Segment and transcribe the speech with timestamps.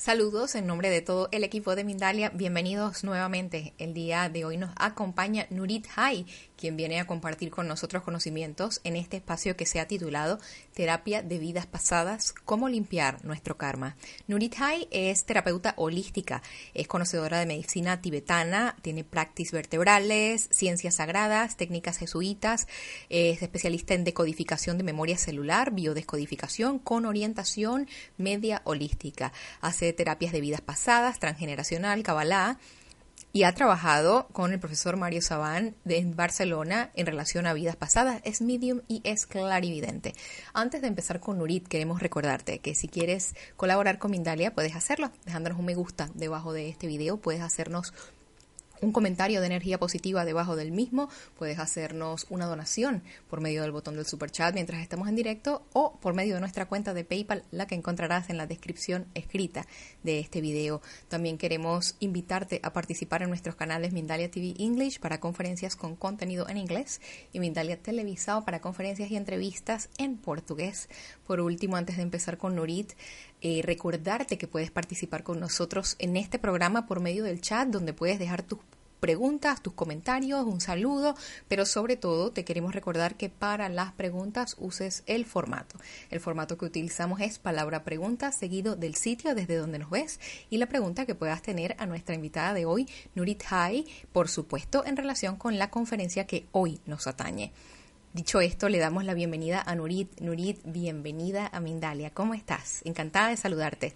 [0.00, 2.30] Saludos en nombre de todo el equipo de Mindalia.
[2.30, 3.74] Bienvenidos nuevamente.
[3.76, 6.24] El día de hoy nos acompaña Nurit Hay,
[6.60, 10.38] quien viene a compartir con nosotros conocimientos en este espacio que se ha titulado
[10.74, 13.96] Terapia de vidas pasadas, cómo limpiar nuestro karma.
[14.28, 16.42] Nurit Hay es terapeuta holística,
[16.74, 22.66] es conocedora de medicina tibetana, tiene prácticas vertebrales, ciencias sagradas, técnicas jesuitas,
[23.08, 29.32] es especialista en decodificación de memoria celular, biodescodificación con orientación media holística.
[29.62, 32.58] Hace terapias de vidas pasadas, transgeneracional, Kabbalah,
[33.32, 38.20] y ha trabajado con el profesor Mario Sabán de Barcelona en relación a vidas pasadas.
[38.24, 40.14] Es medium y es clarividente.
[40.52, 45.10] Antes de empezar con Nurit, queremos recordarte que si quieres colaborar con Mindalia, puedes hacerlo
[45.24, 47.18] dejándonos un me gusta debajo de este video.
[47.18, 47.94] Puedes hacernos
[48.80, 53.72] un comentario de energía positiva debajo del mismo, puedes hacernos una donación por medio del
[53.72, 57.04] botón del super chat mientras estamos en directo o por medio de nuestra cuenta de
[57.04, 59.66] PayPal, la que encontrarás en la descripción escrita
[60.02, 60.80] de este video.
[61.08, 66.48] También queremos invitarte a participar en nuestros canales Mindalia TV English para conferencias con contenido
[66.48, 67.00] en inglés
[67.32, 70.88] y Mindalia Televisado para conferencias y entrevistas en portugués.
[71.26, 72.92] Por último, antes de empezar con Nurit,
[73.42, 77.92] eh, recordarte que puedes participar con nosotros en este programa por medio del chat donde
[77.92, 78.58] puedes dejar tus
[79.00, 81.16] preguntas, tus comentarios, un saludo,
[81.48, 85.78] pero sobre todo te queremos recordar que para las preguntas uses el formato.
[86.10, 90.58] El formato que utilizamos es palabra pregunta seguido del sitio desde donde nos ves y
[90.58, 94.96] la pregunta que puedas tener a nuestra invitada de hoy, Nurit Hai, por supuesto en
[94.96, 97.52] relación con la conferencia que hoy nos atañe.
[98.12, 100.20] Dicho esto, le damos la bienvenida a Nurit.
[100.20, 102.10] Nurit, bienvenida a Mindalia.
[102.10, 102.82] ¿Cómo estás?
[102.84, 103.92] Encantada de saludarte.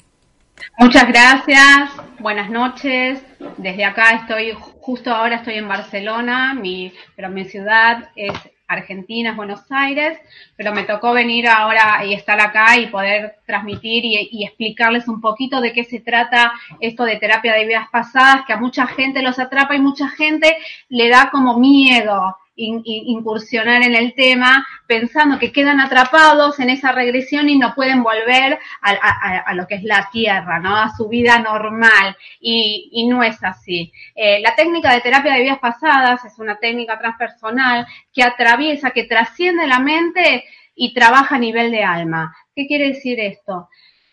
[0.79, 3.21] Muchas gracias, buenas noches.
[3.57, 8.33] Desde acá estoy, justo ahora estoy en Barcelona, mi, pero mi ciudad es
[8.69, 10.17] Argentina, es Buenos Aires,
[10.57, 15.21] pero me tocó venir ahora y estar acá y poder transmitir y, y, explicarles un
[15.21, 19.23] poquito de qué se trata esto de terapia de vidas pasadas, que a mucha gente
[19.23, 20.57] los atrapa y mucha gente
[20.89, 27.49] le da como miedo incursionar en el tema pensando que quedan atrapados en esa regresión
[27.49, 30.77] y no pueden volver a, a, lo que es la tierra, ¿no?
[30.77, 32.17] A su vida normal.
[32.41, 33.93] Y, y no es así.
[34.15, 39.05] Eh, la técnica de terapia de vidas pasadas es una técnica transpersonal que atraviesa, que
[39.05, 40.45] trasciende la mente
[40.75, 42.37] y trabaja a nivel de alma.
[42.55, 43.69] ¿Qué quiere decir esto?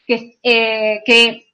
[0.07, 1.47] Que, eh, que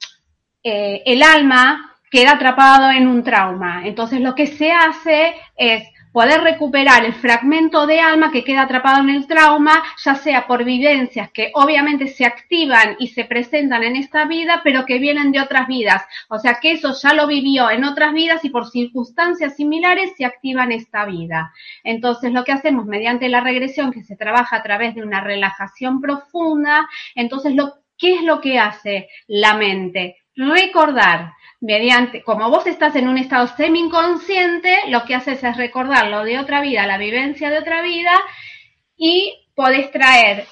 [0.63, 3.85] eh, el alma queda atrapado en un trauma.
[3.85, 5.83] Entonces lo que se hace es
[6.17, 10.63] poder recuperar el fragmento de alma que queda atrapado en el trauma, ya sea por
[10.63, 15.41] vivencias que obviamente se activan y se presentan en esta vida, pero que vienen de
[15.41, 16.01] otras vidas.
[16.27, 20.25] O sea que eso ya lo vivió en otras vidas y por circunstancias similares se
[20.25, 21.53] activa en esta vida.
[21.83, 26.01] Entonces lo que hacemos mediante la regresión, que se trabaja a través de una relajación
[26.01, 30.17] profunda, entonces lo, ¿qué es lo que hace la mente?
[30.35, 36.23] Recordar mediante, como vos estás en un estado semi-inconsciente, lo que haces es recordar lo
[36.23, 38.13] de otra vida, la vivencia de otra vida,
[38.95, 40.45] y podés traer,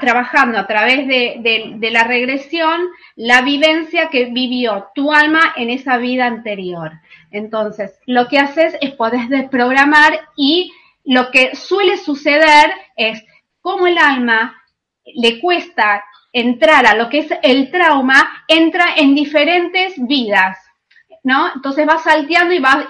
[0.00, 5.70] trabajando a través de, de, de, la regresión, la vivencia que vivió tu alma en
[5.70, 6.92] esa vida anterior.
[7.30, 10.72] Entonces, lo que haces es podés desprogramar y
[11.04, 13.24] lo que suele suceder es,
[13.60, 14.62] como el alma
[15.04, 16.04] le cuesta
[16.38, 20.58] entrar a lo que es el trauma, entra en diferentes vidas,
[21.22, 21.50] ¿no?
[21.54, 22.86] Entonces va salteando y va,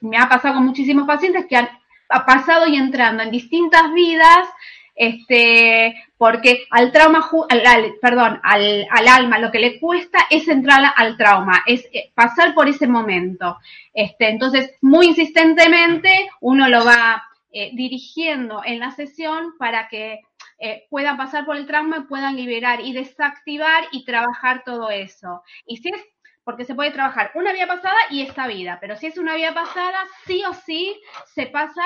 [0.00, 1.68] me ha pasado con muchísimos pacientes que han
[2.08, 4.46] ha pasado y entrando en distintas vidas,
[4.94, 10.46] este, porque al trauma, al, al, perdón, al, al, alma lo que le cuesta es
[10.46, 13.58] entrar al trauma, es eh, pasar por ese momento.
[13.92, 20.20] Este, entonces, muy insistentemente uno lo va eh, dirigiendo en la sesión para que
[20.64, 25.42] eh, puedan pasar por el trauma y puedan liberar y desactivar y trabajar todo eso.
[25.66, 26.02] Y si es,
[26.42, 29.52] porque se puede trabajar una vida pasada y esta vida, pero si es una vida
[29.52, 30.98] pasada, sí o sí
[31.34, 31.82] se pasa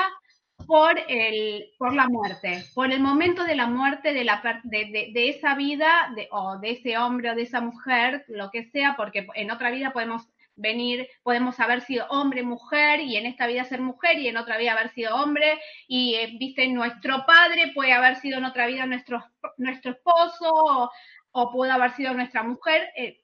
[0.69, 5.57] por, el, por la muerte, por el momento de la muerte de, la, de, esa
[5.57, 9.71] vida o de ese hombre o de esa mujer, lo que sea, porque en otra
[9.73, 10.29] vida podemos
[10.59, 14.59] venir, podemos haber sido hombre, mujer, y en esta vida ser mujer, y en otra
[14.59, 18.85] vida haber sido hombre, y eh, viste, nuestro padre puede haber sido en otra vida
[18.87, 19.25] nuestro,
[19.57, 20.91] nuestro esposo, o,
[21.33, 23.23] o puede haber sido nuestra mujer, eh,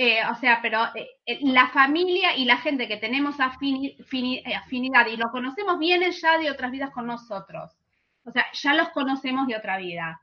[0.00, 0.78] eh, o sea, pero
[1.40, 6.70] la familia y la gente que tenemos afinidad y lo conocemos vienen ya de otras
[6.70, 7.76] vidas con nosotros.
[8.22, 10.20] O sea, ya los conocemos de otra vida.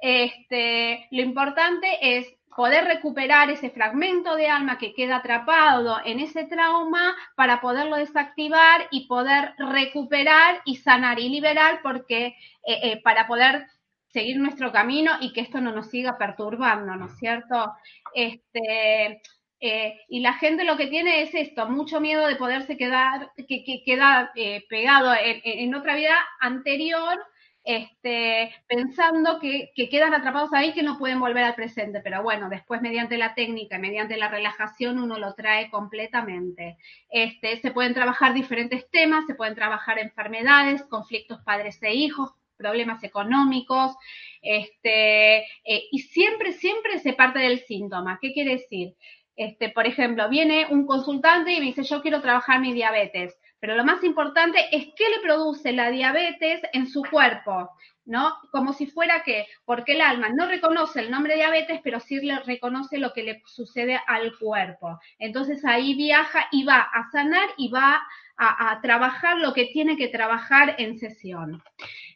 [0.00, 6.44] Este, lo importante es poder recuperar ese fragmento de alma que queda atrapado en ese
[6.44, 12.34] trauma para poderlo desactivar y poder recuperar y sanar y liberar porque eh,
[12.82, 13.64] eh, para poder
[14.08, 17.74] seguir nuestro camino y que esto no nos siga perturbando, ¿no es cierto?
[18.12, 19.22] Este,
[19.60, 23.84] eh, y la gente lo que tiene es esto, mucho miedo de poderse quedar, que,
[23.86, 24.32] queda
[24.68, 27.24] pegado en, otra vida anterior
[27.68, 32.00] este, pensando que, quedan atrapados ahí, que no pueden volver al presente.
[32.00, 36.78] Pero bueno, después mediante la técnica y mediante la relajación uno lo trae completamente.
[37.10, 43.04] Este, se pueden trabajar diferentes temas, se pueden trabajar enfermedades, conflictos padres e hijos, problemas
[43.04, 43.94] económicos,
[44.40, 48.18] este, eh, y siempre, siempre se parte del síntoma.
[48.18, 48.94] ¿Qué quiere decir?
[49.36, 53.38] Este, por ejemplo, viene un consultante y me dice, yo quiero trabajar mi diabetes.
[53.60, 57.70] Pero lo más importante es qué le produce la diabetes en su cuerpo,
[58.04, 58.34] ¿no?
[58.52, 62.20] Como si fuera que, porque el alma no reconoce el nombre de diabetes, pero sí
[62.20, 64.98] le reconoce lo que le sucede al cuerpo.
[65.18, 68.00] Entonces ahí viaja y va a sanar y va
[68.36, 71.62] a, trabajar lo que tiene que trabajar en sesión.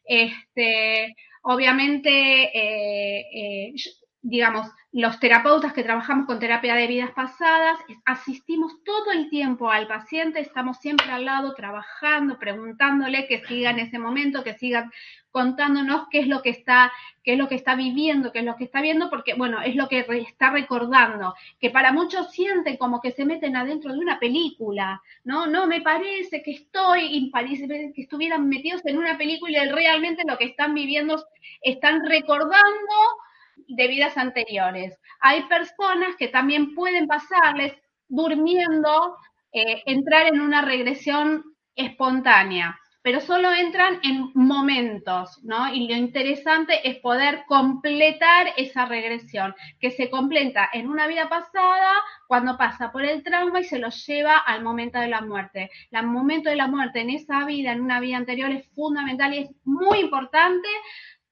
[0.05, 3.75] Este, obviamente, eh, eh,
[4.23, 9.89] digamos, los terapeutas que trabajamos con terapia de vidas pasadas, asistimos todo el tiempo al
[9.89, 14.91] paciente, estamos siempre al lado trabajando, preguntándole que siga en ese momento, que siga
[15.33, 16.93] contándonos qué es lo que está,
[17.25, 19.75] qué es lo que está viviendo, qué es lo que está viendo, porque bueno, es
[19.75, 24.21] lo que está recordando, que para muchos sienten como que se meten adentro de una
[24.21, 25.47] película, ¿no?
[25.47, 30.23] No, me parece que estoy, y parece que estuvieran metidos en una película y realmente
[30.25, 31.25] lo que están viviendo,
[31.63, 32.93] están recordando
[33.57, 34.99] de vidas anteriores.
[35.21, 37.75] Hay personas que también pueden pasarles
[38.09, 39.17] durmiendo,
[39.53, 41.45] eh, entrar en una regresión
[41.75, 45.73] espontánea, pero solo entran en momentos, ¿no?
[45.75, 51.93] Y lo interesante es poder completar esa regresión, que se completa en una vida pasada
[52.29, 55.71] cuando pasa por el trauma y se lo lleva al momento de la muerte.
[55.91, 59.39] El momento de la muerte en esa vida, en una vida anterior, es fundamental y
[59.39, 60.69] es muy importante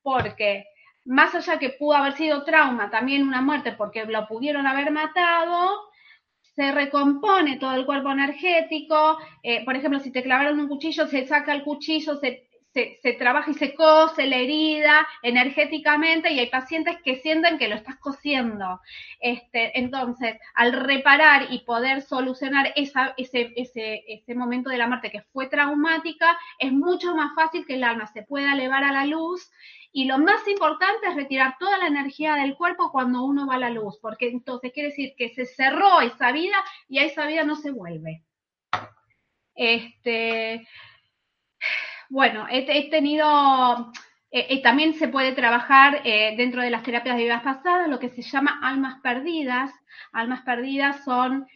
[0.02, 0.64] porque
[1.05, 5.91] más allá que pudo haber sido trauma, también una muerte porque lo pudieron haber matado,
[6.55, 9.19] se recompone todo el cuerpo energético.
[9.43, 13.50] Eh, por ejemplo, si te clavaron un cuchillo, se saca el cuchillo, se, se, trabaja
[13.50, 18.81] y se cose la herida energéticamente y hay pacientes que sienten que lo estás cosiendo.
[19.20, 25.11] Este, entonces, al reparar y poder solucionar esa, ese, ese, ese momento de la muerte
[25.11, 29.06] que fue traumática, es mucho más fácil que el alma se pueda elevar a la
[29.06, 29.50] luz
[29.92, 33.58] y lo más importante es retirar toda la energía del cuerpo cuando uno va a
[33.58, 36.56] la luz, porque entonces quiere decir que se cerró esa vida
[36.88, 38.22] y a esa vida no se vuelve.
[39.54, 40.66] Este,
[42.08, 43.92] bueno, he, tenido,
[44.31, 47.98] eh, eh, también se puede trabajar eh, dentro de las terapias de vidas pasadas lo
[47.98, 49.72] que se llama almas perdidas.
[50.12, 51.46] Almas perdidas son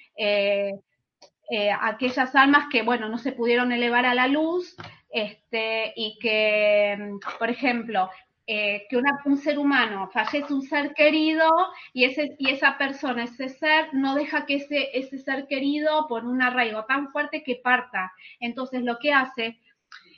[1.81, 4.76] aquellas almas que, bueno, no se pudieron elevar a la luz
[5.10, 8.10] este, y que, por ejemplo,
[8.46, 11.50] eh, que un ser humano fallece un ser querido
[11.93, 16.27] y, ese, y esa persona, ese ser, no deja que ese, ese ser querido por
[16.27, 18.13] un arraigo tan fuerte que parta.
[18.41, 19.60] Entonces lo que hace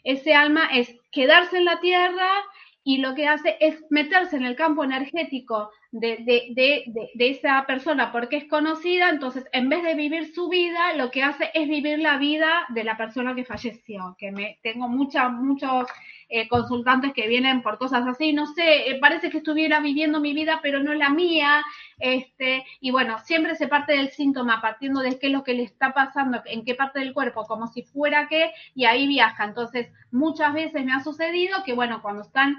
[0.03, 2.29] ese alma es quedarse en la tierra
[2.85, 7.65] y lo que hace es meterse en el campo energético de, de, de, de, esa
[7.67, 11.69] persona porque es conocida, entonces en vez de vivir su vida, lo que hace es
[11.69, 15.87] vivir la vida de la persona que falleció, que me tengo mucha, muchos
[16.29, 20.35] eh, consultantes que vienen por cosas así, no sé, eh, parece que estuviera viviendo mi
[20.35, 21.63] vida, pero no la mía,
[21.99, 25.63] este, y bueno, siempre se parte del síntoma, partiendo de qué es lo que le
[25.63, 29.45] está pasando, en qué parte del cuerpo, como si fuera qué, y ahí viaja.
[29.45, 32.57] Entonces, muchas veces me ha sucedido que, bueno, cuando están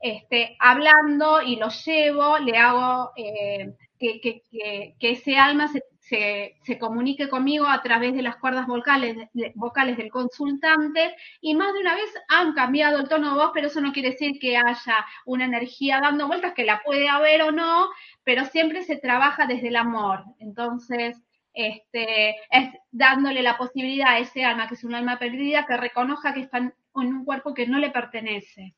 [0.00, 5.68] este, hablando y lo llevo, le hago eh, que, ese alma
[6.00, 9.16] se, comunique conmigo a través de las cuerdas vocales,
[9.54, 13.68] vocales del consultante y más de una vez han cambiado el tono de voz, pero
[13.68, 17.52] eso no quiere decir que haya una energía dando vueltas, que la puede haber o
[17.52, 17.88] no,
[18.24, 20.24] pero siempre se trabaja desde el amor.
[20.38, 21.22] Entonces,
[21.54, 26.34] este, es dándole la posibilidad a ese alma, que es un alma perdida, que reconozca
[26.34, 28.74] que está en un cuerpo que no le pertenece.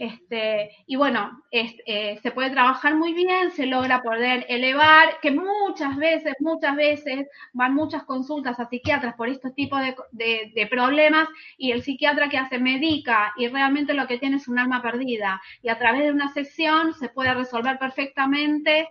[0.00, 5.94] Este, y bueno, eh, se puede trabajar muy bien, se logra poder elevar, que muchas
[5.98, 9.78] veces, muchas veces van muchas consultas a psiquiatras por estos tipos
[10.12, 11.28] de, de, problemas
[11.58, 15.42] y el psiquiatra que hace medica y realmente lo que tiene es un alma perdida.
[15.62, 18.88] Y a través de una sesión se puede resolver perfectamente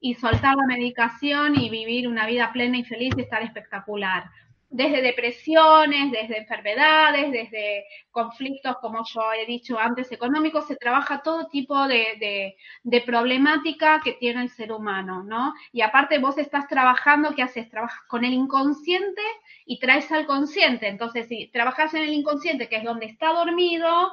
[0.00, 4.24] y soltar la medicación y vivir una vida plena y feliz y estar espectacular
[4.68, 11.46] desde depresiones, desde enfermedades, desde conflictos, como yo he dicho antes, económicos, se trabaja todo
[11.48, 15.54] tipo de, de, problemática que tiene el ser humano, ¿no?
[15.72, 17.70] Y aparte vos estás trabajando, ¿qué haces?
[17.70, 19.22] Trabajas con el inconsciente
[19.64, 20.88] y traes al consciente.
[20.88, 24.12] Entonces, si trabajas en el inconsciente, que es donde está dormido,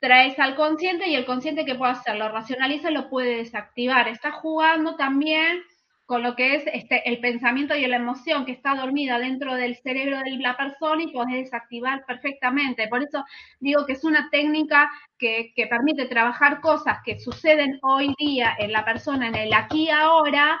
[0.00, 4.08] traes al consciente y el consciente que puede hacer, lo racionaliza lo puede desactivar.
[4.08, 5.62] Está jugando también
[6.06, 9.76] con lo que es este, el pensamiento y la emoción que está dormida dentro del
[9.76, 12.88] cerebro de la persona y podés desactivar perfectamente.
[12.88, 13.24] Por eso
[13.60, 18.72] digo que es una técnica que, que permite trabajar cosas que suceden hoy día en
[18.72, 20.60] la persona, en el aquí ahora,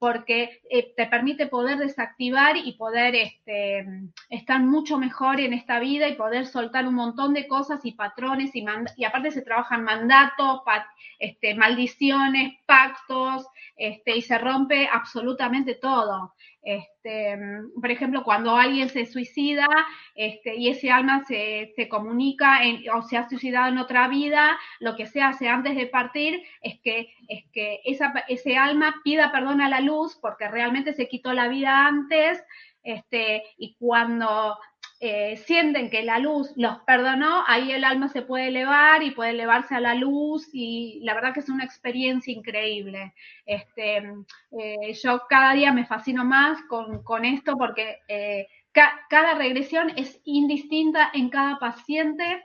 [0.00, 3.86] porque eh, te permite poder desactivar y poder este,
[4.30, 8.56] estar mucho mejor en esta vida y poder soltar un montón de cosas y patrones
[8.56, 8.64] y,
[8.96, 10.62] y aparte se trabajan mandatos,
[11.18, 16.34] este, maldiciones, pactos este, y se rompe absolutamente todo.
[16.62, 17.38] Este,
[17.80, 19.66] por ejemplo, cuando alguien se suicida
[20.14, 22.60] este, y ese alma se, se comunica
[22.94, 26.78] o se ha suicidado en otra vida, lo que se hace antes de partir es
[26.80, 27.80] que, es que
[28.28, 32.42] ese alma pida perdón a la luz porque realmente se quitó la vida antes
[32.82, 34.58] este, y cuando
[35.00, 39.30] eh, sienten que la luz los perdonó, ahí el alma se puede elevar y puede
[39.30, 43.14] elevarse a la luz y la verdad que es una experiencia increíble.
[43.46, 49.90] Este, eh, yo cada día me fascino más con, con esto porque eh, cada regresión
[49.96, 52.44] es indistinta en cada paciente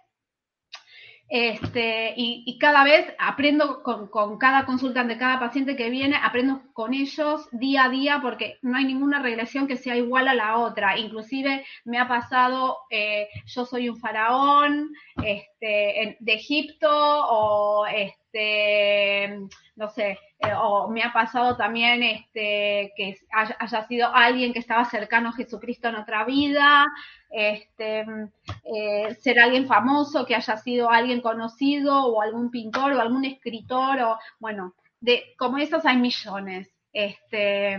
[1.28, 7.48] este, y, cada vez aprendo con, cada consultante, cada paciente que viene, aprendo con ellos
[7.54, 10.98] día a día porque no hay ninguna regresión que sea igual a la otra.
[10.98, 14.92] Inclusive me ha pasado, eh, yo soy un faraón
[15.24, 19.40] este, de Egipto o este,
[19.78, 24.84] no sé, eh, o me ha pasado también este, que haya, sido alguien que estaba
[24.84, 26.88] cercano a Jesucristo en otra vida,
[27.30, 28.06] este,
[28.66, 34.02] eh, ser alguien famoso, que haya sido alguien conocido, o algún pintor, o algún escritor,
[34.02, 36.72] o bueno, de, como esos hay millones.
[36.92, 37.78] Este,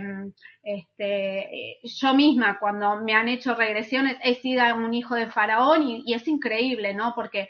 [0.61, 6.13] este, yo misma cuando me han hecho regresiones he sido un hijo de faraón y,
[6.13, 7.13] es increíble, ¿no?
[7.15, 7.49] Porque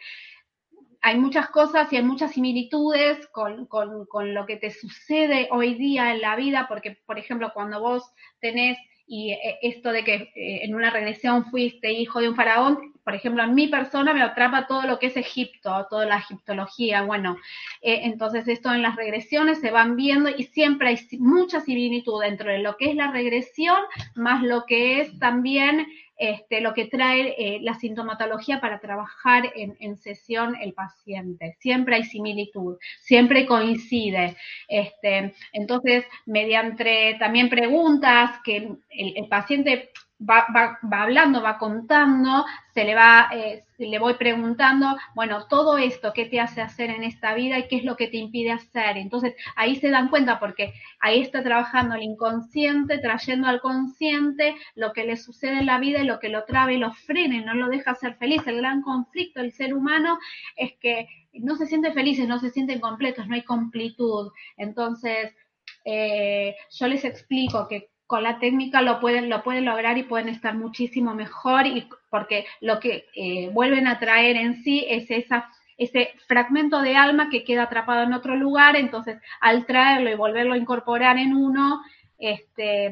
[1.01, 5.73] hay muchas cosas y hay muchas similitudes con, con, con, lo que te sucede hoy
[5.73, 10.13] día en la vida, porque, por ejemplo, cuando vos tenés y eh, esto de que
[10.13, 14.21] eh, en una regresión fuiste hijo de un faraón, por ejemplo, en mi persona me
[14.21, 17.37] atrapa todo lo que es Egipto, toda la egiptología, bueno,
[17.81, 22.51] eh, entonces esto en las regresiones se van viendo y siempre hay mucha similitud dentro
[22.51, 23.77] de lo que es la regresión,
[24.15, 25.87] más lo que es también
[26.17, 31.55] este, lo que trae eh, la sintomatología para trabajar en, sesión el paciente.
[31.61, 34.35] Siempre hay similitud, siempre coincide.
[34.67, 42.83] Este, entonces, mediante también preguntas que el paciente va, va, va, hablando, va contando, se
[42.83, 47.33] le va, eh, le voy preguntando, bueno, todo esto, ¿qué te hace hacer en esta
[47.35, 48.97] vida y qué es lo que te impide hacer?
[48.97, 54.93] Entonces, ahí se dan cuenta porque ahí está trabajando el inconsciente, trayendo al consciente lo
[54.93, 57.45] que le sucede en la vida y lo que lo traba y lo frena y
[57.45, 58.45] no lo deja ser feliz.
[58.47, 60.17] El gran conflicto del ser humano
[60.55, 64.31] es que no se siente felices, no se sienten completos, no hay completud.
[64.57, 65.35] Entonces,
[65.85, 70.29] eh, yo les explico que con la técnica lo pueden, lo pueden lograr y pueden
[70.29, 76.13] estar muchísimo mejor y porque lo que eh, vuelven a traer en sí es ese
[76.25, 80.57] fragmento de alma que queda atrapado en otro lugar, entonces al traerlo y volverlo a
[80.57, 81.81] incorporar en uno,
[82.17, 82.91] este,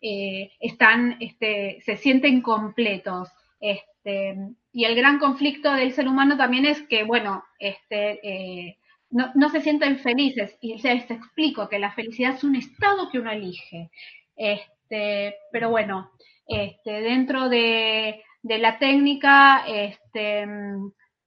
[0.00, 3.28] eh, están, este, se sienten completos.
[3.60, 4.36] Este,
[4.72, 8.76] y el gran conflicto del ser humano también es que, bueno, eh,
[9.10, 10.56] no, no, se sienten felices.
[10.60, 13.90] Y les explico que la felicidad es un estado que uno elige.
[14.40, 16.12] Este, pero bueno,
[16.46, 20.46] este, dentro de, la técnica este,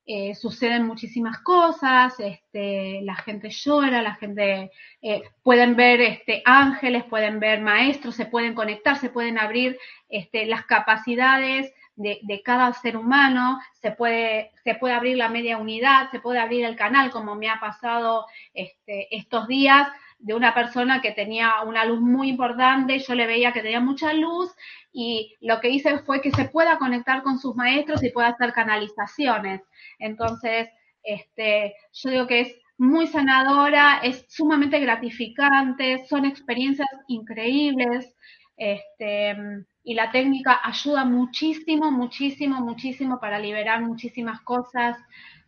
[0.08, 4.72] eh, suceden muchísimas cosas, este, la gente llora, la gente
[5.03, 9.77] eh, pueden ver este, ángeles, pueden ver maestros, se pueden conectar, se pueden abrir
[10.10, 14.50] este, las capacidades de, cada ser humano, se puede,
[14.91, 19.88] abrir la media unidad, se puede abrir el canal, como me ha pasado estos días,
[20.24, 24.13] de una persona que tenía una luz muy importante, yo le veía que tenía mucha
[24.13, 24.51] luz
[24.94, 28.53] y lo que hice fue que se pueda conectar con sus maestros y pueda hacer
[28.53, 29.62] canalizaciones.
[30.00, 30.70] Entonces,
[31.03, 38.15] este, yo digo que es muy sanadora, es sumamente gratificante, son experiencias increíbles,
[38.56, 39.36] este,
[39.84, 44.98] y la técnica ayuda muchísimo, muchísimo, muchísimo para liberar muchísimas cosas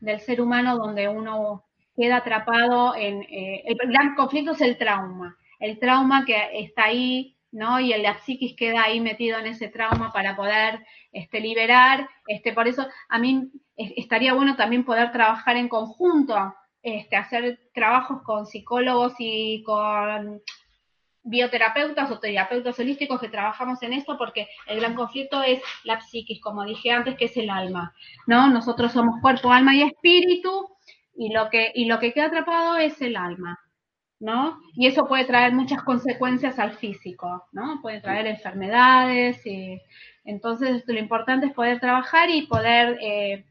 [0.01, 1.63] del ser humano donde uno
[1.95, 3.23] queda atrapado en...
[3.23, 5.37] Eh, el gran conflicto es el trauma.
[5.59, 7.79] el trauma que está ahí, ¿no?
[7.79, 12.09] Y el la psiquis queda ahí metido en ese trauma para poder este, liberar.
[12.27, 18.21] Este, por eso a mí estaría bueno también poder trabajar en conjunto, este, hacer trabajos
[18.23, 20.41] con psicólogos y con
[21.23, 26.39] bioterapeutas o terapeutas holísticos que trabajamos en esto porque el gran conflicto es la psiquis,
[26.39, 27.95] como dije antes, que es el alma,
[28.27, 28.47] ¿no?
[28.47, 30.74] Nosotros somos cuerpo, alma y espíritu
[31.15, 33.59] y lo que, y lo que queda atrapado es el alma,
[34.19, 34.59] ¿no?
[34.75, 37.79] Y eso puede traer muchas consecuencias al físico, ¿no?
[37.81, 39.79] Puede traer enfermedades y
[40.23, 43.45] entonces lo importante es poder trabajar y poder eh,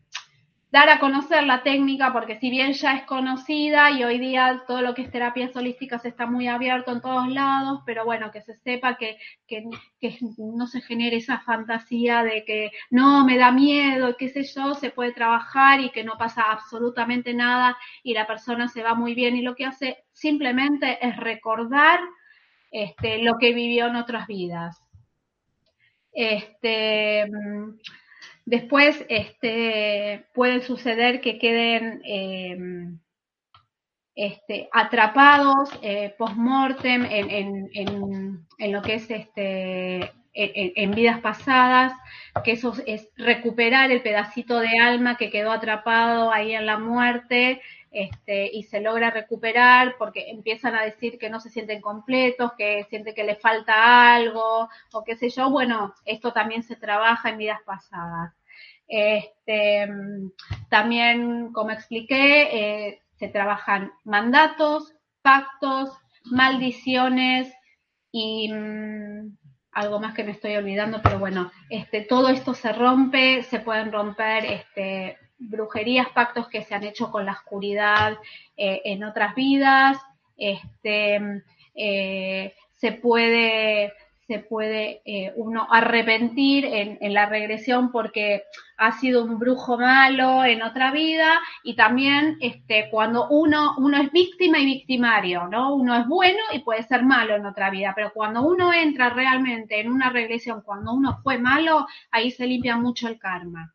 [0.75, 4.83] dar a conocer la técnica, porque si bien ya es conocida y hoy día todo
[4.83, 8.57] lo que es terapias holísticas está muy abierto en todos lados, pero bueno, que se
[8.57, 9.17] sepa que,
[9.47, 9.69] que,
[10.37, 14.91] no se genere esa fantasía de que no, me da miedo, qué sé yo, se
[14.91, 19.37] puede trabajar y que no pasa absolutamente nada y la persona se va muy bien
[19.37, 22.01] y lo que hace simplemente es recordar
[22.73, 24.83] este, lo que vivió en otras vidas.
[26.13, 27.27] Este,
[28.47, 32.99] Después este, puede suceder que queden em,
[34.15, 41.93] este, atrapados eh, post-mortem en, en, lo que es este, en, vidas pasadas,
[42.45, 47.63] que eso es recuperar el pedacito de alma que quedó atrapado ahí en la muerte
[47.95, 52.85] este, y se logra recuperar porque empiezan a decir que no se sienten completos, que
[52.91, 55.49] sienten que les falta algo o qué sé yo.
[55.49, 58.35] Bueno, esto también se trabaja en vidas pasadas.
[58.89, 59.89] Este,
[60.69, 67.55] también, como expliqué, eh, se trabajan mandatos, pactos, maldiciones
[68.11, 69.37] y mm,
[69.71, 73.93] algo más que me estoy olvidando, pero bueno, este, todo esto se rompe, se pueden
[73.93, 78.19] romper este, brujerías, pactos que se han hecho con la oscuridad
[78.57, 79.99] eh, en otras vidas,
[80.37, 81.43] este,
[81.75, 83.93] eh, se puede
[84.27, 88.45] se puede eh, uno arrepentir en, en, la regresión porque
[88.79, 94.11] ha sido un brujo malo en otra vida y también este, cuando uno, uno es
[94.13, 95.75] víctima y victimario, ¿no?
[95.75, 99.79] Uno es bueno y puede ser malo en otra vida, pero cuando uno entra realmente
[99.81, 103.74] en una regresión, cuando uno fue malo, ahí se limpia mucho el karma.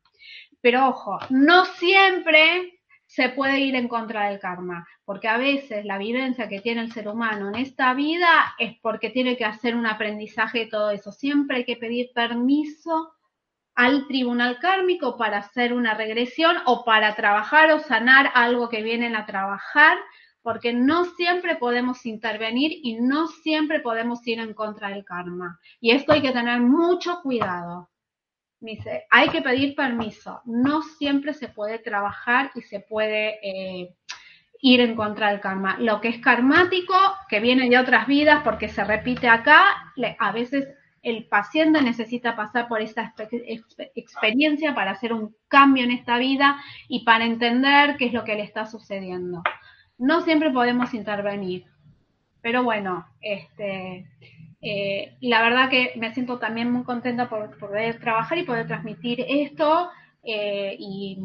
[0.61, 5.97] Pero ojo, no siempre se puede ir en contra del karma, porque a veces la
[5.97, 9.87] vivencia que tiene el ser humano en esta vida es porque tiene que hacer un
[9.87, 11.11] aprendizaje de todo eso.
[11.11, 13.13] Siempre hay que pedir permiso
[13.73, 19.15] al tribunal kármico para hacer una regresión o para trabajar o sanar algo que vienen
[19.15, 19.97] a trabajar,
[20.43, 25.59] porque no siempre podemos intervenir y no siempre podemos ir en contra del karma.
[25.79, 27.89] Y esto hay que tener mucho cuidado
[28.59, 30.41] dice, hay que pedir permiso.
[30.45, 33.95] No siempre se puede trabajar y se puede eh,
[34.61, 35.77] ir en contra del karma.
[35.79, 36.95] Lo que es karmático,
[37.27, 40.67] que viene de otras vidas porque se repite acá, a veces
[41.01, 43.13] el paciente necesita pasar por esta
[43.95, 48.35] experiencia para hacer un cambio en esta vida y para entender qué es lo que
[48.35, 49.41] le está sucediendo.
[49.97, 51.65] No siempre podemos intervenir,
[52.41, 54.05] pero bueno, este,
[54.61, 59.25] eh, la verdad que me siento también muy contenta por, poder trabajar y poder transmitir
[59.27, 59.89] esto.
[60.23, 61.17] Eh, y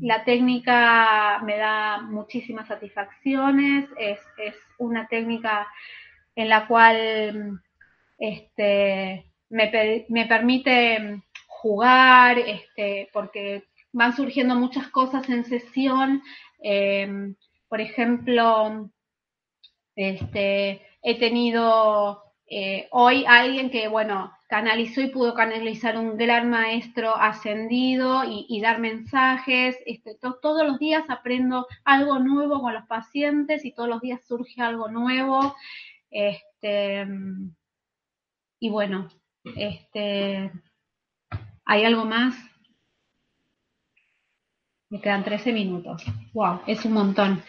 [0.00, 3.88] la técnica me da muchísimas satisfacciones.
[3.98, 4.18] Es,
[4.78, 5.68] una técnica
[6.34, 7.60] en la cual
[8.18, 16.22] este, me, permite jugar, este, porque van surgiendo muchas cosas en sesión.
[16.62, 17.34] Eh,
[17.68, 18.90] por ejemplo,
[19.94, 27.16] este, he tenido eh, hoy alguien que, bueno, canalizó y pudo canalizar un gran maestro
[27.16, 29.78] ascendido y, dar mensajes.
[29.86, 34.60] Este, todos los días aprendo algo nuevo con los pacientes y todos los días surge
[34.60, 35.56] algo nuevo.
[36.10, 37.06] Este,
[38.60, 39.08] y bueno,
[39.56, 40.52] este,
[41.64, 42.36] ¿hay algo más?
[44.90, 46.04] Me quedan 13 minutos.
[46.34, 47.42] Wow, es un montón.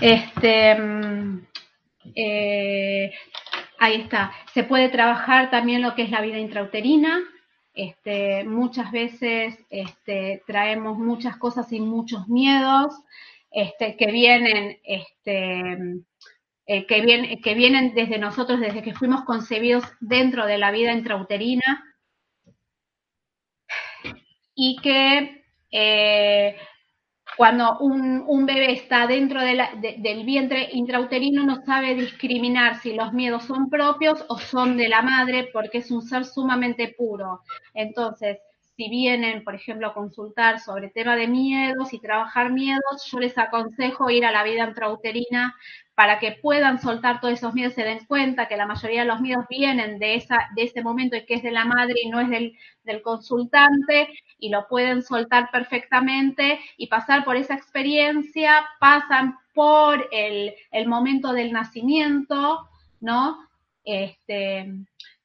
[0.00, 0.76] Este,
[2.14, 3.12] eh,
[3.78, 4.32] Ahí está.
[4.52, 7.20] Se puede trabajar también lo que es la vida intrauterina.
[7.74, 12.94] Este, muchas veces este, traemos muchas cosas y muchos miedos
[13.50, 14.78] este, que vienen,
[16.66, 21.94] eh, que vienen desde nosotros, desde que fuimos concebidos dentro de la vida intrauterina
[24.54, 26.56] y que eh,
[27.36, 33.70] cuando un, bebé está dentro del vientre intrauterino no sabe discriminar si los miedos son
[33.70, 37.40] propios o son de la madre porque es un ser sumamente puro.
[37.74, 38.38] Entonces,
[38.76, 43.36] si vienen, por ejemplo, a consultar sobre tema de miedos y trabajar miedos, yo les
[43.38, 45.54] aconsejo ir a la vida intrauterina
[45.94, 49.20] para que puedan soltar todos esos miedos, se den cuenta que la mayoría de los
[49.20, 52.20] miedos vienen de, esa, de ese momento y que es de la madre y no
[52.20, 54.08] es del, del consultante
[54.38, 61.32] y lo pueden soltar perfectamente y pasar por esa experiencia, pasan por el, el momento
[61.32, 62.68] del nacimiento,
[63.00, 63.38] ¿no?
[63.84, 64.72] Este,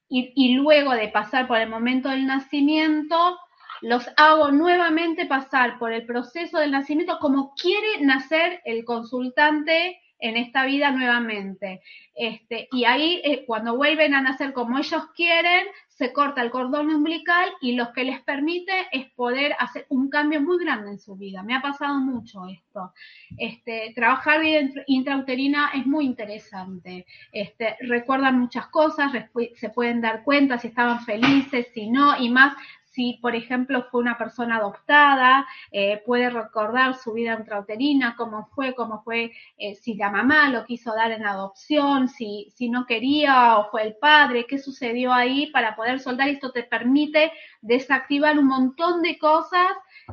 [0.09, 3.37] y, luego de pasar por el momento del nacimiento,
[3.81, 10.35] los hago nuevamente pasar por el proceso del nacimiento como quiere nacer el consultante en
[10.35, 11.81] esta vida nuevamente.
[12.15, 15.65] Este, y ahí, eh, cuando vuelven a nacer como ellos quieren,
[15.99, 20.39] se corta el cordón umbilical y lo que les permite es poder hacer un cambio
[20.39, 21.43] muy grande en su vida.
[21.43, 22.93] Me ha pasado mucho esto.
[23.37, 27.05] Este, trabajar vida intrauterina es muy interesante.
[27.33, 29.11] Este, recuerdan muchas cosas,
[29.57, 32.55] se pueden dar cuenta si estaban felices, si no, y más
[32.91, 38.73] si, por ejemplo, fue una persona adoptada, eh, puede recordar su vida intrauterina, cómo fue,
[38.73, 43.57] cómo fue, eh, si la mamá lo quiso dar en adopción, si, si no quería
[43.57, 46.29] o fue el padre, qué sucedió ahí para poder soldar.
[46.29, 49.67] Esto te permite desactivar un montón de cosas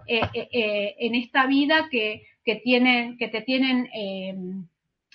[0.06, 3.88] eh, en esta vida que, que, tienen, que te tienen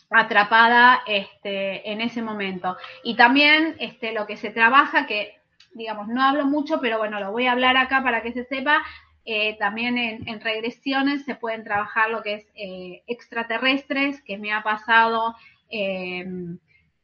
[0.10, 2.76] atrapada este, en ese momento.
[3.04, 5.41] Y también este, lo que se trabaja, que
[5.74, 8.84] digamos, no hablo mucho, pero bueno, lo voy a hablar acá para que se sepa.
[9.24, 14.64] Eh, también en, regresiones se pueden trabajar lo que es eh, extraterrestres, que me ha
[14.64, 15.36] pasado
[15.70, 16.26] eh,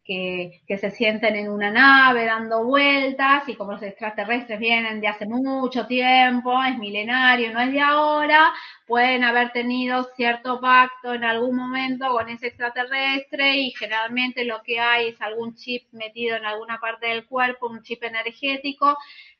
[0.08, 5.26] que, se sienten en una nave dando vueltas y como los extraterrestres vienen de hace
[5.26, 8.54] mucho tiempo, es milenario, no es de ahora,
[8.86, 14.80] pueden haber tenido cierto pacto en algún momento con ese extraterrestre y generalmente lo que
[14.80, 18.98] hay es algún chip metido en alguna parte del cuerpo, un chip energético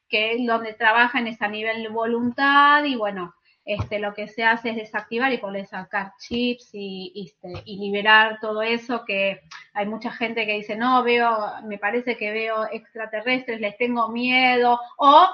[0.10, 3.34] que es donde trabajan es a nivel de voluntad y bueno,
[3.68, 8.40] este, lo que se hace es desactivar y poder sacar chips y, este, y, liberar
[8.40, 9.42] todo eso que
[9.74, 14.80] hay mucha gente que dice, no, veo, me parece que veo extraterrestres, les tengo miedo,
[14.98, 15.28] o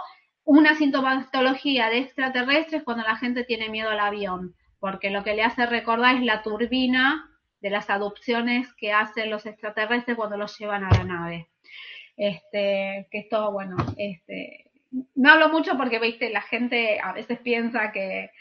[0.45, 5.43] una sintomatología de extraterrestres cuando la gente tiene miedo al avión, porque lo que le
[5.43, 7.29] hace recordar es la turbina
[7.61, 11.49] de las adopciones que hacen los extraterrestres cuando los llevan a la nave.
[12.17, 14.71] Este, que esto, bueno, este,
[15.15, 18.31] no hablo mucho porque, viste, la gente a veces piensa que,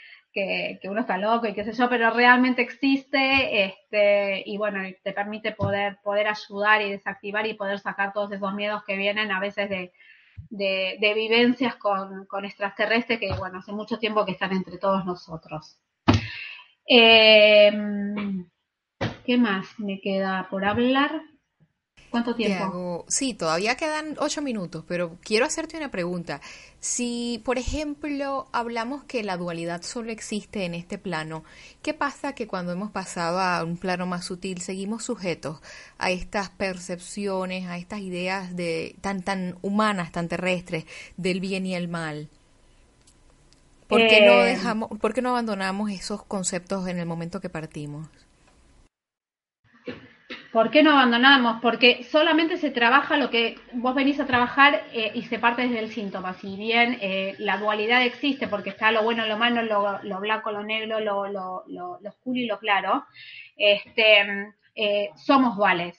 [0.84, 5.52] uno está loco y qué sé yo, pero realmente existe, este, y bueno, te permite
[5.52, 9.68] poder, ayudar y desactivar y poder sacar todos esos miedos que vienen a veces
[10.50, 15.78] de, vivencias con, con, extraterrestres que, bueno, hace mucho tiempo que están entre todos nosotros.
[16.86, 18.48] Em,
[19.24, 21.22] ¿Qué más me queda por hablar?
[22.12, 23.06] ¿Cuánto tiempo?
[23.08, 26.42] Sí, todavía quedan ocho minutos, pero quiero hacerte una pregunta.
[26.78, 31.42] Si, por ejemplo, hablamos que la dualidad solo existe en este plano,
[31.80, 35.60] ¿qué pasa que cuando hemos pasado a un plano más sutil seguimos sujetos
[35.96, 40.84] a estas percepciones, a estas ideas de tan tan humanas, tan terrestres,
[41.16, 42.28] del bien y el mal?
[43.88, 47.48] ¿Por qué no eh, dejamos, por qué no abandonamos esos conceptos en el momento que
[47.48, 48.06] partimos?
[50.52, 51.62] ¿Por qué no abandonamos?
[51.62, 55.78] Porque solamente se trabaja lo que vos venís a trabajar eh, y se parte desde
[55.78, 56.34] el síntoma.
[56.34, 60.62] Si bien eh, la dualidad existe, porque está lo bueno, lo malo, lo, blanco, lo
[60.62, 63.06] negro, lo, lo, lo, oscuro y lo claro,
[63.56, 65.98] este, eh, somos duales.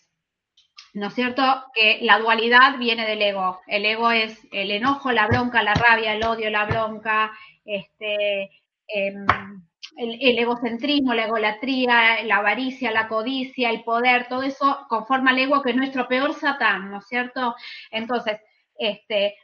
[0.94, 1.42] ¿No es cierto?
[1.74, 3.60] Que la dualidad viene del ego.
[3.66, 7.32] El ego es el enojo, la bronca, la rabia, el odio, la bronca,
[7.66, 8.52] este,
[9.98, 15.40] em, el, egocentrismo, la egolatría, la avaricia, la codicia, el poder, todo eso conforma el
[15.40, 17.56] ego que es nuestro peor satán, ¿no es cierto?
[17.92, 18.40] Entonces,
[18.78, 19.36] este,